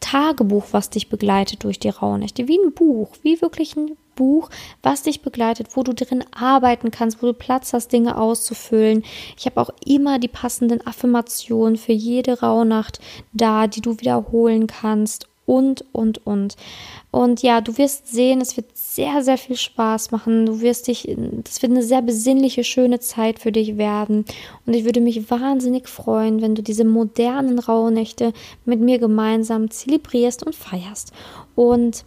Tagebuch, 0.00 0.66
was 0.72 0.90
dich 0.90 1.08
begleitet 1.08 1.64
durch 1.64 1.78
die 1.78 1.88
Rauhnächte, 1.88 2.48
wie 2.48 2.58
ein 2.58 2.72
Buch, 2.72 3.10
wie 3.22 3.40
wirklich 3.40 3.76
ein 3.76 3.96
Buch, 4.14 4.50
was 4.82 5.02
dich 5.02 5.22
begleitet, 5.22 5.68
wo 5.76 5.82
du 5.82 5.94
drin 5.94 6.24
arbeiten 6.32 6.90
kannst, 6.90 7.22
wo 7.22 7.26
du 7.26 7.34
Platz 7.34 7.72
hast, 7.72 7.92
Dinge 7.92 8.16
auszufüllen. 8.18 9.04
Ich 9.36 9.46
habe 9.46 9.60
auch 9.60 9.70
immer 9.86 10.18
die 10.18 10.28
passenden 10.28 10.84
Affirmationen 10.86 11.76
für 11.76 11.92
jede 11.92 12.40
Rauhnacht 12.40 13.00
da, 13.32 13.66
die 13.66 13.80
du 13.80 13.98
wiederholen 13.98 14.66
kannst 14.66 15.28
und, 15.48 15.82
und, 15.92 16.26
und. 16.26 16.56
Und 17.10 17.42
ja, 17.42 17.62
du 17.62 17.78
wirst 17.78 18.06
sehen, 18.08 18.42
es 18.42 18.58
wird 18.58 18.66
sehr, 18.76 19.22
sehr 19.24 19.38
viel 19.38 19.56
Spaß 19.56 20.10
machen. 20.10 20.44
Du 20.44 20.60
wirst 20.60 20.88
dich, 20.88 21.08
das 21.42 21.62
wird 21.62 21.72
eine 21.72 21.82
sehr 21.82 22.02
besinnliche, 22.02 22.64
schöne 22.64 23.00
Zeit 23.00 23.38
für 23.38 23.50
dich 23.50 23.78
werden. 23.78 24.26
Und 24.66 24.74
ich 24.74 24.84
würde 24.84 25.00
mich 25.00 25.30
wahnsinnig 25.30 25.88
freuen, 25.88 26.42
wenn 26.42 26.54
du 26.54 26.62
diese 26.62 26.84
modernen 26.84 27.58
Rauhnächte 27.58 28.34
mit 28.66 28.80
mir 28.80 28.98
gemeinsam 28.98 29.70
zelebrierst 29.70 30.44
und 30.44 30.54
feierst. 30.54 31.12
Und 31.54 32.04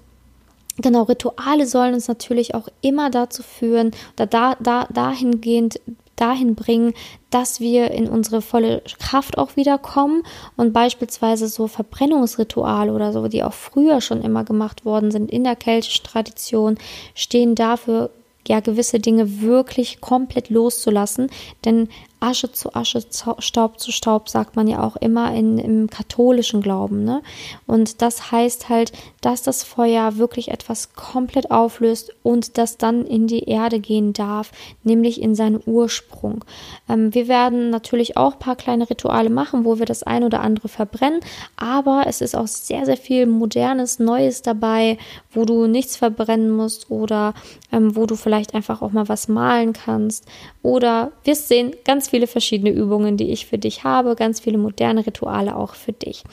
Genau, 0.78 1.04
Rituale 1.04 1.68
sollen 1.68 1.94
uns 1.94 2.08
natürlich 2.08 2.56
auch 2.56 2.68
immer 2.82 3.12
dazu 3.12 3.44
führen, 3.44 3.92
oder 4.16 4.26
da, 4.26 4.56
da, 4.56 4.88
dahingehend 4.92 5.80
dahin 6.16 6.56
bringen, 6.56 6.94
dass 7.30 7.60
wir 7.60 7.92
in 7.92 8.08
unsere 8.08 8.42
volle 8.42 8.82
Kraft 9.00 9.38
auch 9.38 9.56
wiederkommen. 9.56 10.24
Und 10.58 10.74
beispielsweise 10.74 11.48
so 11.48 11.68
Verbrennungsrituale 11.68 12.94
oder 12.94 13.14
so, 13.14 13.28
die 13.28 13.44
auch 13.44 13.54
früher 13.54 14.02
schon 14.02 14.22
immer 14.22 14.44
gemacht 14.44 14.86
worden 14.86 15.12
sind 15.12 15.32
in 15.32 15.44
der 15.44 15.56
keltischen 15.56 16.06
Tradition, 16.06 16.78
stehen 17.16 17.56
dafür 17.56 18.12
ja 18.48 18.60
gewisse 18.60 19.00
Dinge 19.00 19.42
wirklich 19.42 20.02
komplett 20.02 20.50
loszulassen, 20.50 21.30
denn 21.64 21.90
Asche 22.22 22.52
zu 22.52 22.74
Asche, 22.76 23.04
Staub 23.40 23.80
zu 23.80 23.92
Staub, 23.92 24.30
sagt 24.30 24.56
man 24.56 24.68
ja 24.68 24.84
auch 24.84 24.96
immer 24.96 25.34
in, 25.34 25.58
im 25.58 25.90
katholischen 25.90 26.62
Glauben. 26.62 27.04
Ne? 27.04 27.22
Und 27.66 28.02
das 28.02 28.32
heißt 28.32 28.70
halt, 28.70 28.94
dass 29.22 29.42
das 29.42 29.64
Feuer 29.64 30.18
wirklich 30.18 30.50
etwas 30.50 30.94
komplett 30.94 31.52
auflöst 31.52 32.14
und 32.24 32.58
das 32.58 32.78
dann 32.78 33.06
in 33.06 33.28
die 33.28 33.46
Erde 33.46 33.80
gehen 33.80 34.14
darf, 34.14 34.52
nämlich 34.84 35.22
in 35.22 35.34
seinen 35.34 35.62
Ursprung. 35.66 36.46
Ähm, 36.88 37.14
wir 37.14 37.28
werden 37.28 37.72
natürlich 37.72 38.18
auch 38.18 38.34
ein 38.34 38.40
paar 38.40 38.56
kleine 38.56 38.90
Rituale 38.90 39.32
machen, 39.32 39.66
wo 39.66 39.80
wir 39.80 39.86
das 39.88 40.04
ein 40.04 40.24
oder 40.24 40.42
andere 40.42 40.68
verbrennen, 40.68 41.22
aber 41.58 42.04
es 42.06 42.22
ist 42.22 42.36
auch 42.36 42.48
sehr, 42.48 42.86
sehr 42.86 42.98
viel 42.98 43.26
Modernes, 43.26 43.98
Neues 43.98 44.44
dabei, 44.44 45.00
wo 45.32 45.46
du 45.46 45.66
nichts 45.66 45.98
verbrennen 45.98 46.52
musst 46.52 46.92
oder 46.92 47.34
ähm, 47.72 47.96
wo 47.96 48.06
du 48.06 48.16
vielleicht 48.16 48.54
einfach 48.54 48.82
auch 48.84 48.92
mal 48.92 49.10
was 49.10 49.28
malen 49.28 49.74
kannst. 49.74 50.28
Oder 50.62 51.12
wirst 51.24 51.48
sehen, 51.48 51.74
ganz 51.84 52.11
viele 52.12 52.28
verschiedene 52.28 52.70
Übungen, 52.70 53.18
die 53.18 53.32
ich 53.32 53.48
für 53.48 53.58
dich 53.58 53.84
habe, 53.84 54.16
ganz 54.16 54.40
viele 54.40 54.60
moderne 54.60 55.06
Rituale 55.06 55.56
auch 55.56 55.74
für 55.74 55.94
dich. 55.94 56.24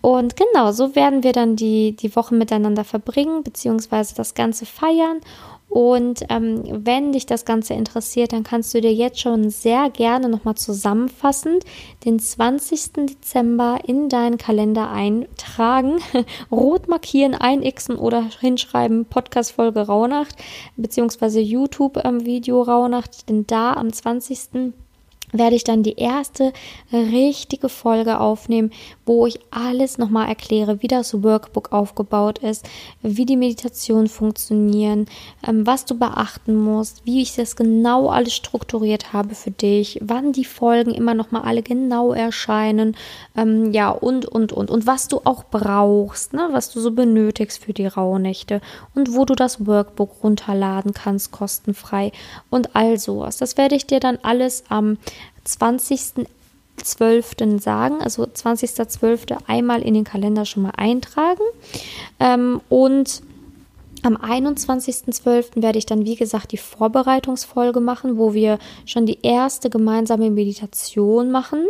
Und 0.00 0.36
genau, 0.36 0.72
so 0.72 0.96
werden 0.96 1.22
wir 1.22 1.32
dann 1.32 1.56
die, 1.56 1.94
die 1.94 2.16
Wochen 2.16 2.38
miteinander 2.38 2.84
verbringen, 2.84 3.42
beziehungsweise 3.42 4.14
das 4.14 4.34
Ganze 4.34 4.64
feiern. 4.64 5.20
Und 5.68 6.24
ähm, 6.30 6.62
wenn 6.86 7.12
dich 7.12 7.26
das 7.26 7.44
Ganze 7.44 7.74
interessiert, 7.74 8.32
dann 8.32 8.44
kannst 8.44 8.72
du 8.72 8.80
dir 8.80 8.94
jetzt 8.94 9.20
schon 9.20 9.50
sehr 9.50 9.90
gerne 9.90 10.28
nochmal 10.28 10.54
zusammenfassend 10.54 11.64
den 12.04 12.18
20. 12.18 12.92
Dezember 13.06 13.80
in 13.84 14.08
deinen 14.08 14.38
Kalender 14.38 14.90
eintragen, 14.90 15.98
rot 16.52 16.88
markieren, 16.88 17.34
einixen 17.34 17.96
oder 17.96 18.30
hinschreiben 18.40 19.06
Podcast-Folge 19.06 19.80
Rauhnacht, 19.80 20.36
beziehungsweise 20.76 21.40
YouTube-Video 21.40 22.62
ähm, 22.62 22.70
Rauhnacht, 22.70 23.28
denn 23.28 23.46
da 23.46 23.72
am 23.74 23.92
20 23.92 24.85
werde 25.32 25.56
ich 25.56 25.64
dann 25.64 25.82
die 25.82 25.96
erste 25.96 26.52
richtige 26.92 27.68
Folge 27.68 28.20
aufnehmen, 28.20 28.70
wo 29.04 29.26
ich 29.26 29.40
alles 29.50 29.98
nochmal 29.98 30.28
erkläre, 30.28 30.82
wie 30.82 30.88
das 30.88 31.22
Workbook 31.22 31.72
aufgebaut 31.72 32.38
ist, 32.38 32.68
wie 33.02 33.26
die 33.26 33.36
Meditationen 33.36 34.08
funktionieren, 34.08 35.06
ähm, 35.46 35.66
was 35.66 35.84
du 35.84 35.98
beachten 35.98 36.56
musst, 36.56 37.04
wie 37.04 37.22
ich 37.22 37.34
das 37.34 37.56
genau 37.56 38.08
alles 38.08 38.34
strukturiert 38.34 39.12
habe 39.12 39.34
für 39.34 39.50
dich, 39.50 39.98
wann 40.02 40.32
die 40.32 40.44
Folgen 40.44 40.92
immer 40.92 41.14
nochmal 41.14 41.42
alle 41.42 41.62
genau 41.62 42.12
erscheinen, 42.12 42.96
ähm, 43.36 43.72
ja 43.72 43.90
und, 43.90 44.26
und, 44.26 44.52
und, 44.52 44.70
und 44.70 44.86
was 44.86 45.08
du 45.08 45.20
auch 45.24 45.44
brauchst, 45.44 46.32
ne, 46.32 46.48
was 46.52 46.70
du 46.70 46.80
so 46.80 46.90
benötigst 46.90 47.62
für 47.62 47.72
die 47.72 47.86
Rauhnächte 47.86 48.60
und 48.94 49.14
wo 49.14 49.24
du 49.24 49.34
das 49.34 49.66
Workbook 49.66 50.22
runterladen 50.22 50.94
kannst, 50.94 51.32
kostenfrei 51.32 52.12
und 52.50 52.74
all 52.74 52.98
sowas. 52.98 53.36
Das 53.36 53.56
werde 53.56 53.74
ich 53.74 53.86
dir 53.86 54.00
dann 54.00 54.18
alles 54.22 54.64
am 54.68 54.98
20.12. 55.46 57.60
sagen, 57.60 58.02
also 58.02 58.24
20.12. 58.24 59.38
einmal 59.46 59.80
in 59.82 59.94
den 59.94 60.04
Kalender 60.04 60.44
schon 60.44 60.64
mal 60.64 60.74
eintragen. 60.76 61.40
Ähm, 62.20 62.60
und 62.68 63.22
am 64.06 64.16
21.12. 64.16 65.60
werde 65.62 65.78
ich 65.78 65.86
dann, 65.86 66.04
wie 66.04 66.14
gesagt, 66.14 66.52
die 66.52 66.58
Vorbereitungsfolge 66.58 67.80
machen, 67.80 68.18
wo 68.18 68.34
wir 68.34 68.60
schon 68.84 69.04
die 69.04 69.18
erste 69.22 69.68
gemeinsame 69.68 70.30
Meditation 70.30 71.32
machen, 71.32 71.66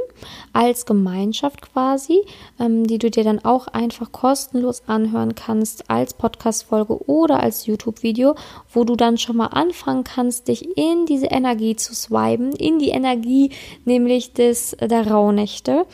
als 0.53 0.85
Gemeinschaft 0.85 1.63
quasi, 1.63 2.21
ähm, 2.61 2.87
die 2.87 2.99
du 2.99 3.11
dir 3.11 3.25
dann 3.25 3.43
auch 3.43 3.69
einfach 3.69 4.13
kostenlos 4.13 4.83
anhören 4.87 5.35
kannst, 5.35 5.89
als 5.89 6.13
Podcast-Folge 6.13 7.09
oder 7.09 7.41
als 7.41 7.65
YouTube-Video, 7.65 8.35
wo 8.71 8.85
du 8.85 8.97
dann 8.97 9.17
schon 9.17 9.37
mal 9.37 9.47
anfangen 9.47 10.05
kannst, 10.05 10.49
dich 10.49 10.77
in 10.77 11.07
diese 11.07 11.29
Energie 11.29 11.75
zu 11.75 11.95
swipen, 11.95 12.53
in 12.53 12.79
die 12.79 12.91
Energie 12.91 13.51
nämlich 13.87 14.35
des, 14.35 14.77
der 14.79 15.11
Rauhnächte 15.11 15.87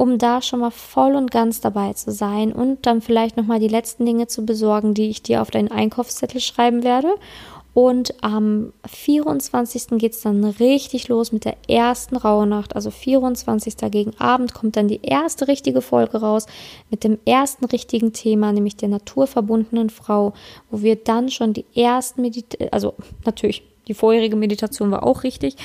um 0.00 0.16
da 0.16 0.40
schon 0.40 0.60
mal 0.60 0.70
voll 0.70 1.14
und 1.14 1.30
ganz 1.30 1.60
dabei 1.60 1.92
zu 1.92 2.10
sein 2.10 2.54
und 2.54 2.86
dann 2.86 3.02
vielleicht 3.02 3.36
nochmal 3.36 3.60
die 3.60 3.68
letzten 3.68 4.06
Dinge 4.06 4.28
zu 4.28 4.46
besorgen, 4.46 4.94
die 4.94 5.10
ich 5.10 5.22
dir 5.22 5.42
auf 5.42 5.50
deinen 5.50 5.70
Einkaufszettel 5.90 6.40
schreiben 6.40 6.82
werde. 6.82 7.14
Und 7.72 8.14
am 8.20 8.72
24. 8.84 9.98
geht 9.98 10.14
es 10.14 10.22
dann 10.22 10.44
richtig 10.44 11.06
los 11.06 11.30
mit 11.30 11.44
der 11.44 11.56
ersten 11.68 12.16
Rauhnacht. 12.16 12.74
Also 12.74 12.90
24. 12.90 13.76
gegen 13.92 14.18
Abend 14.18 14.54
kommt 14.54 14.76
dann 14.76 14.88
die 14.88 15.02
erste 15.02 15.46
richtige 15.46 15.80
Folge 15.80 16.18
raus 16.18 16.46
mit 16.90 17.04
dem 17.04 17.18
ersten 17.24 17.64
richtigen 17.66 18.12
Thema, 18.12 18.52
nämlich 18.52 18.76
der 18.76 18.88
naturverbundenen 18.88 19.88
Frau, 19.88 20.32
wo 20.70 20.82
wir 20.82 20.96
dann 20.96 21.28
schon 21.28 21.52
die 21.52 21.64
ersten 21.76 22.22
Meditationen, 22.22 22.72
also 22.72 22.94
natürlich 23.24 23.62
die 23.88 23.94
vorherige 23.94 24.36
Meditation 24.36 24.90
war 24.90 25.02
auch 25.02 25.24
richtig, 25.24 25.56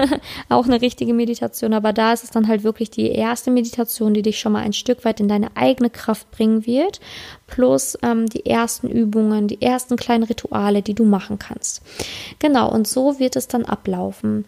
auch 0.48 0.64
eine 0.64 0.80
richtige 0.80 1.14
Meditation, 1.14 1.74
aber 1.74 1.92
da 1.92 2.12
ist 2.12 2.24
es 2.24 2.30
dann 2.30 2.48
halt 2.48 2.64
wirklich 2.64 2.90
die 2.90 3.10
erste 3.10 3.50
Meditation, 3.50 4.14
die 4.14 4.22
dich 4.22 4.38
schon 4.38 4.52
mal 4.52 4.62
ein 4.62 4.72
Stück 4.72 5.04
weit 5.04 5.20
in 5.20 5.28
deine 5.28 5.56
eigene 5.56 5.90
Kraft 5.90 6.30
bringen 6.30 6.66
wird, 6.66 7.00
plus 7.46 7.98
ähm, 8.02 8.28
die 8.28 8.46
ersten 8.46 8.88
Übungen, 8.88 9.48
die 9.48 9.60
ersten 9.60 9.96
kleinen 9.96 10.24
Rituale, 10.24 10.82
die 10.82 10.94
du 10.94 11.04
machen 11.04 11.38
kannst. 11.38 11.82
Genau, 12.38 12.70
und 12.70 12.88
so 12.88 13.18
wird 13.18 13.36
es 13.36 13.48
dann 13.48 13.64
ablaufen. 13.64 14.44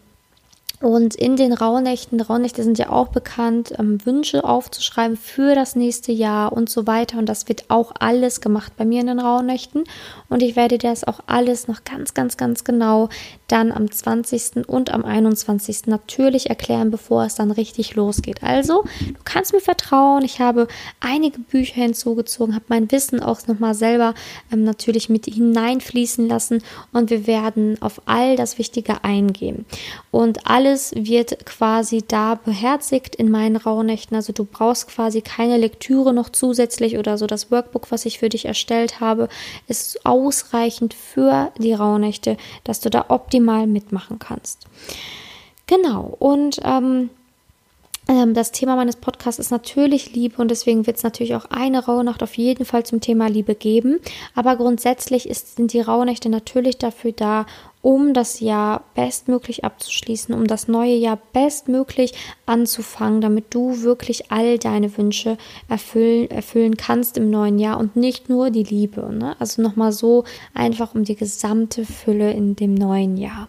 Und 0.81 1.15
in 1.15 1.37
den 1.37 1.55
Rauhnächten, 1.55 2.21
Rauhnächte 2.21 2.63
sind 2.63 2.77
ja 2.79 2.91
auch 2.91 3.09
bekannt, 3.09 3.73
ähm, 3.79 4.05
Wünsche 4.05 4.45
aufzuschreiben 4.45 5.17
für 5.17 5.55
das 5.55 5.75
nächste 5.75 6.13
Jahr 6.13 6.53
und 6.53 6.69
so 6.69 6.87
weiter. 6.87 7.19
Und 7.19 7.29
das 7.29 7.49
wird 7.49 7.71
auch 7.71 7.93
alles 7.99 8.43
gemacht 8.43 8.73
bei 8.77 8.85
mir 8.85 9.01
in 9.01 9.07
den 9.07 9.19
Rauhnächten. 9.19 9.85
Und 10.29 10.43
ich 10.43 10.55
werde 10.55 10.77
dir 10.77 10.91
das 10.91 11.05
auch 11.05 11.21
alles 11.27 11.67
noch 11.67 11.85
ganz, 11.85 12.13
ganz, 12.13 12.37
ganz 12.37 12.65
genau 12.65 13.09
dann 13.49 13.73
am 13.73 13.91
20. 13.91 14.69
und 14.69 14.91
am 14.93 15.05
21. 15.05 15.87
natürlich 15.87 16.51
erklären, 16.51 16.91
bevor 16.91 17.25
es 17.25 17.37
dann 17.37 17.53
richtig 17.53 17.95
losgeht. 17.95 18.43
Also, 18.43 18.83
du 19.01 19.21
kannst 19.25 19.53
mir 19.53 19.61
vertrauen. 19.61 20.25
Ich 20.25 20.41
habe 20.41 20.67
einige 21.01 21.39
Bücher 21.39 21.83
hinzugezogen, 21.83 22.55
habe 22.55 22.65
mein 22.69 22.91
Wissen 22.91 23.21
auch 23.21 23.47
nochmal 23.47 23.75
selber 23.75 24.15
ähm, 24.53 24.65
natürlich 24.65 25.09
mit 25.09 25.27
hineinfließen 25.27 26.29
lassen 26.29 26.63
und 26.93 27.11
wir 27.11 27.27
werden 27.27 27.81
auf 27.81 28.03
all 28.07 28.37
das 28.37 28.59
Wichtige 28.59 29.05
eingehen. 29.05 29.65
Und 30.11 30.47
alle 30.47 30.66
alles 30.67 30.93
wird 30.97 31.47
quasi 31.47 32.03
da 32.07 32.35
beherzigt 32.35 33.15
in 33.15 33.31
meinen 33.31 33.57
Rauhnächten. 33.57 34.17
Also 34.17 34.33
du 34.33 34.45
brauchst 34.45 34.89
quasi 34.89 35.23
keine 35.23 35.59
Lektüre 35.59 36.13
noch 36.13 36.29
zusätzlich 36.29 36.99
oder 36.99 37.19
so. 37.19 37.27
Das 37.27 37.53
Workbook, 37.53 37.93
was 37.93 38.05
ich 38.05 38.19
für 38.19 38.29
dich 38.29 38.47
erstellt 38.47 38.99
habe, 38.99 39.29
ist 39.69 40.05
ausreichend 40.05 40.93
für 40.93 41.53
die 41.59 41.73
Rauhnächte, 41.73 42.37
dass 42.65 42.81
du 42.81 42.91
da 42.91 43.07
optimal 43.09 43.69
mitmachen 43.69 44.19
kannst. 44.19 44.67
Genau. 45.69 46.17
Und 46.19 46.61
ähm, 46.65 47.11
ähm, 48.09 48.35
das 48.35 48.53
Thema 48.53 48.77
meines 48.77 48.97
Podcasts 48.97 49.39
ist 49.39 49.51
natürlich 49.51 50.15
Liebe 50.15 50.41
und 50.41 50.51
deswegen 50.51 50.87
wird 50.87 50.97
es 50.97 51.03
natürlich 51.03 51.35
auch 51.35 51.47
eine 51.47 51.85
Rauhnacht 51.85 52.23
auf 52.23 52.37
jeden 52.37 52.65
Fall 52.65 52.85
zum 52.85 53.01
Thema 53.01 53.29
Liebe 53.29 53.55
geben. 53.55 54.01
Aber 54.35 54.57
grundsätzlich 54.57 55.29
ist, 55.29 55.57
sind 55.57 55.73
die 55.73 55.81
Rauhnächte 55.81 56.29
natürlich 56.29 56.79
dafür 56.79 57.13
da, 57.13 57.47
um 57.87 58.15
das 58.15 58.41
Jahr 58.41 58.83
bestmöglich 58.97 59.65
abzuschließen, 59.65 60.35
um 60.35 60.49
das 60.49 60.67
neue 60.67 60.97
Jahr 60.97 61.21
bestmöglich 61.33 62.15
anzufangen, 62.45 63.21
damit 63.21 63.55
du 63.55 63.83
wirklich 63.83 64.33
all 64.33 64.59
deine 64.59 64.99
Wünsche 64.99 65.39
erfüllen, 65.69 66.29
erfüllen 66.29 66.77
kannst 66.77 67.17
im 67.17 67.31
neuen 67.31 67.61
Jahr 67.61 67.79
und 67.79 67.95
nicht 67.95 68.29
nur 68.29 68.51
die 68.51 68.65
Liebe. 68.65 69.15
Ne? 69.15 69.37
Also 69.39 69.63
nochmal 69.63 69.93
so 69.93 70.25
einfach 70.53 70.97
um 70.97 71.05
die 71.05 71.15
gesamte 71.15 71.85
Fülle 71.85 72.33
in 72.33 72.57
dem 72.57 72.75
neuen 72.75 73.17
Jahr. 73.17 73.47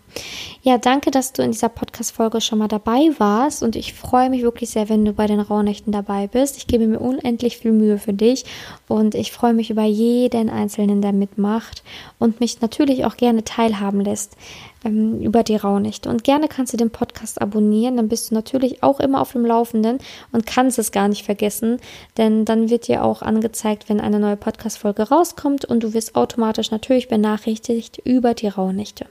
Ja, 0.62 0.78
danke, 0.78 1.10
dass 1.10 1.34
du 1.34 1.42
in 1.42 1.52
dieser 1.52 1.70
Podcast-Folge 1.70 2.40
schon 2.40 2.60
mal 2.60 2.68
dabei 2.68 3.10
warst 3.18 3.64
und 3.64 3.76
ich 3.76 3.96
freue 3.96 4.30
mich 4.30 4.44
wirklich 4.44 4.70
sehr, 4.70 4.88
wenn 4.88 5.04
du 5.04 5.14
bei 5.14 5.26
den 5.26 5.40
Rauhnächten 5.40 5.92
dabei 5.92 6.28
bist. 6.28 6.58
Ich 6.58 6.68
gebe 6.68 6.86
mir 6.86 7.00
unendlich 7.00 7.58
viel 7.58 7.72
Mühe 7.72 7.98
für 7.98 8.14
dich 8.14 8.46
und 8.88 9.16
ich 9.16 9.32
freue 9.32 9.54
mich 9.54 9.70
über 9.70 9.84
jeden 9.84 10.50
Einzelnen, 10.50 11.02
der 11.02 11.14
mitmacht 11.14 11.84
und 12.20 12.40
mich 12.40 12.62
natürlich 12.62 13.06
auch 13.06 13.18
gerne 13.18 13.44
teilhaben 13.44 14.02
lässt 14.02 14.38
ähm, 14.86 15.20
über 15.22 15.44
die 15.44 15.56
Rauhnächte. 15.56 16.10
Und 16.10 16.24
gerne 16.24 16.48
kannst 16.48 16.74
du 16.74 16.78
den 16.78 16.90
Podcast 16.90 17.42
abonnieren, 17.42 17.98
dann 17.98 18.08
bist 18.08 18.32
du 18.32 18.36
natürlich 18.36 18.84
auch 18.84 19.00
immer 19.00 19.22
auf 19.22 19.34
dem 19.34 19.46
Laufenden 19.46 20.00
und 20.32 20.46
kannst 20.46 20.80
es 20.80 20.92
gar 20.92 21.08
nicht 21.08 21.26
vergessen, 21.26 21.80
denn 22.18 22.46
dann 22.46 22.70
wird 22.70 22.88
dir 22.88 23.04
auch 23.04 23.22
angezeigt, 23.22 23.90
wenn 23.90 24.00
eine 24.00 24.20
neue 24.20 24.38
Podcast-Folge 24.38 25.10
rauskommt 25.10 25.66
und 25.66 25.84
du 25.84 25.94
wirst 25.94 26.16
automatisch 26.16 26.72
natürlich 26.72 27.08
benachrichtigt 27.08 28.02
über 28.04 28.34
die 28.34 28.48
Rauhnächte. 28.48 29.06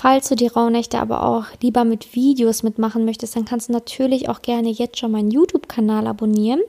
Falls 0.00 0.28
du 0.28 0.36
die 0.36 0.46
Rauhnächte 0.46 1.00
aber 1.00 1.24
auch 1.24 1.46
lieber 1.60 1.82
mit 1.82 2.14
Videos 2.14 2.62
mitmachen 2.62 3.04
möchtest, 3.04 3.34
dann 3.34 3.44
kannst 3.44 3.68
du 3.68 3.72
natürlich 3.72 4.28
auch 4.28 4.42
gerne 4.42 4.68
jetzt 4.68 4.96
schon 4.96 5.10
meinen 5.10 5.32
YouTube-Kanal 5.32 6.06
abonnieren. 6.06 6.60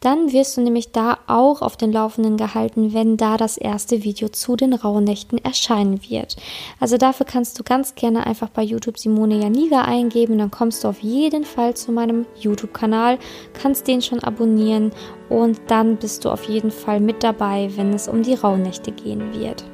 Dann 0.00 0.32
wirst 0.32 0.56
du 0.56 0.62
nämlich 0.62 0.90
da 0.90 1.18
auch 1.26 1.60
auf 1.60 1.76
den 1.76 1.92
Laufenden 1.92 2.38
gehalten, 2.38 2.94
wenn 2.94 3.18
da 3.18 3.36
das 3.36 3.58
erste 3.58 4.02
Video 4.02 4.30
zu 4.30 4.56
den 4.56 4.72
Rauhnächten 4.72 5.36
erscheinen 5.44 6.00
wird. 6.08 6.36
Also 6.80 6.96
dafür 6.96 7.26
kannst 7.26 7.58
du 7.58 7.64
ganz 7.64 7.96
gerne 7.96 8.26
einfach 8.26 8.48
bei 8.48 8.62
YouTube 8.62 8.98
Simone 8.98 9.42
Janiga 9.42 9.82
eingeben, 9.82 10.38
dann 10.38 10.50
kommst 10.50 10.82
du 10.82 10.88
auf 10.88 11.00
jeden 11.00 11.44
Fall 11.44 11.74
zu 11.74 11.92
meinem 11.92 12.24
YouTube-Kanal, 12.38 13.18
kannst 13.52 13.88
den 13.88 14.00
schon 14.00 14.20
abonnieren 14.20 14.90
und 15.28 15.60
dann 15.66 15.98
bist 15.98 16.24
du 16.24 16.30
auf 16.30 16.44
jeden 16.44 16.70
Fall 16.70 17.00
mit 17.00 17.22
dabei, 17.22 17.70
wenn 17.76 17.92
es 17.92 18.08
um 18.08 18.22
die 18.22 18.36
Rauhnächte 18.36 18.90
gehen 18.90 19.34
wird. 19.38 19.69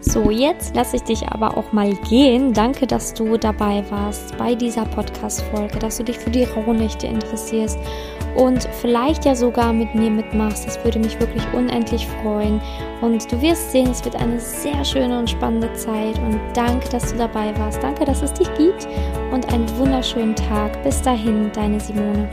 So, 0.00 0.30
jetzt 0.30 0.76
lasse 0.76 0.96
ich 0.96 1.02
dich 1.02 1.26
aber 1.28 1.56
auch 1.56 1.72
mal 1.72 1.92
gehen. 2.08 2.52
Danke, 2.52 2.86
dass 2.86 3.14
du 3.14 3.36
dabei 3.36 3.82
warst 3.90 4.36
bei 4.38 4.54
dieser 4.54 4.84
Podcast-Folge, 4.84 5.78
dass 5.78 5.98
du 5.98 6.04
dich 6.04 6.18
für 6.18 6.30
die 6.30 6.44
Rauhnächte 6.44 7.08
interessierst 7.08 7.78
und 8.36 8.68
vielleicht 8.80 9.24
ja 9.24 9.34
sogar 9.34 9.72
mit 9.72 9.94
mir 9.94 10.10
mitmachst. 10.10 10.66
Das 10.66 10.82
würde 10.84 11.00
mich 11.00 11.18
wirklich 11.18 11.42
unendlich 11.52 12.06
freuen. 12.22 12.60
Und 13.00 13.30
du 13.30 13.40
wirst 13.42 13.72
sehen, 13.72 13.90
es 13.90 14.04
wird 14.04 14.14
eine 14.16 14.38
sehr 14.38 14.84
schöne 14.84 15.18
und 15.18 15.28
spannende 15.28 15.72
Zeit. 15.74 16.16
Und 16.18 16.40
danke, 16.54 16.88
dass 16.90 17.12
du 17.12 17.18
dabei 17.18 17.56
warst. 17.58 17.82
Danke, 17.82 18.04
dass 18.04 18.22
es 18.22 18.32
dich 18.32 18.48
gibt 18.54 18.86
und 19.32 19.52
einen 19.52 19.68
wunderschönen 19.78 20.36
Tag. 20.36 20.82
Bis 20.84 21.02
dahin, 21.02 21.50
deine 21.52 21.80
Simone. 21.80 22.28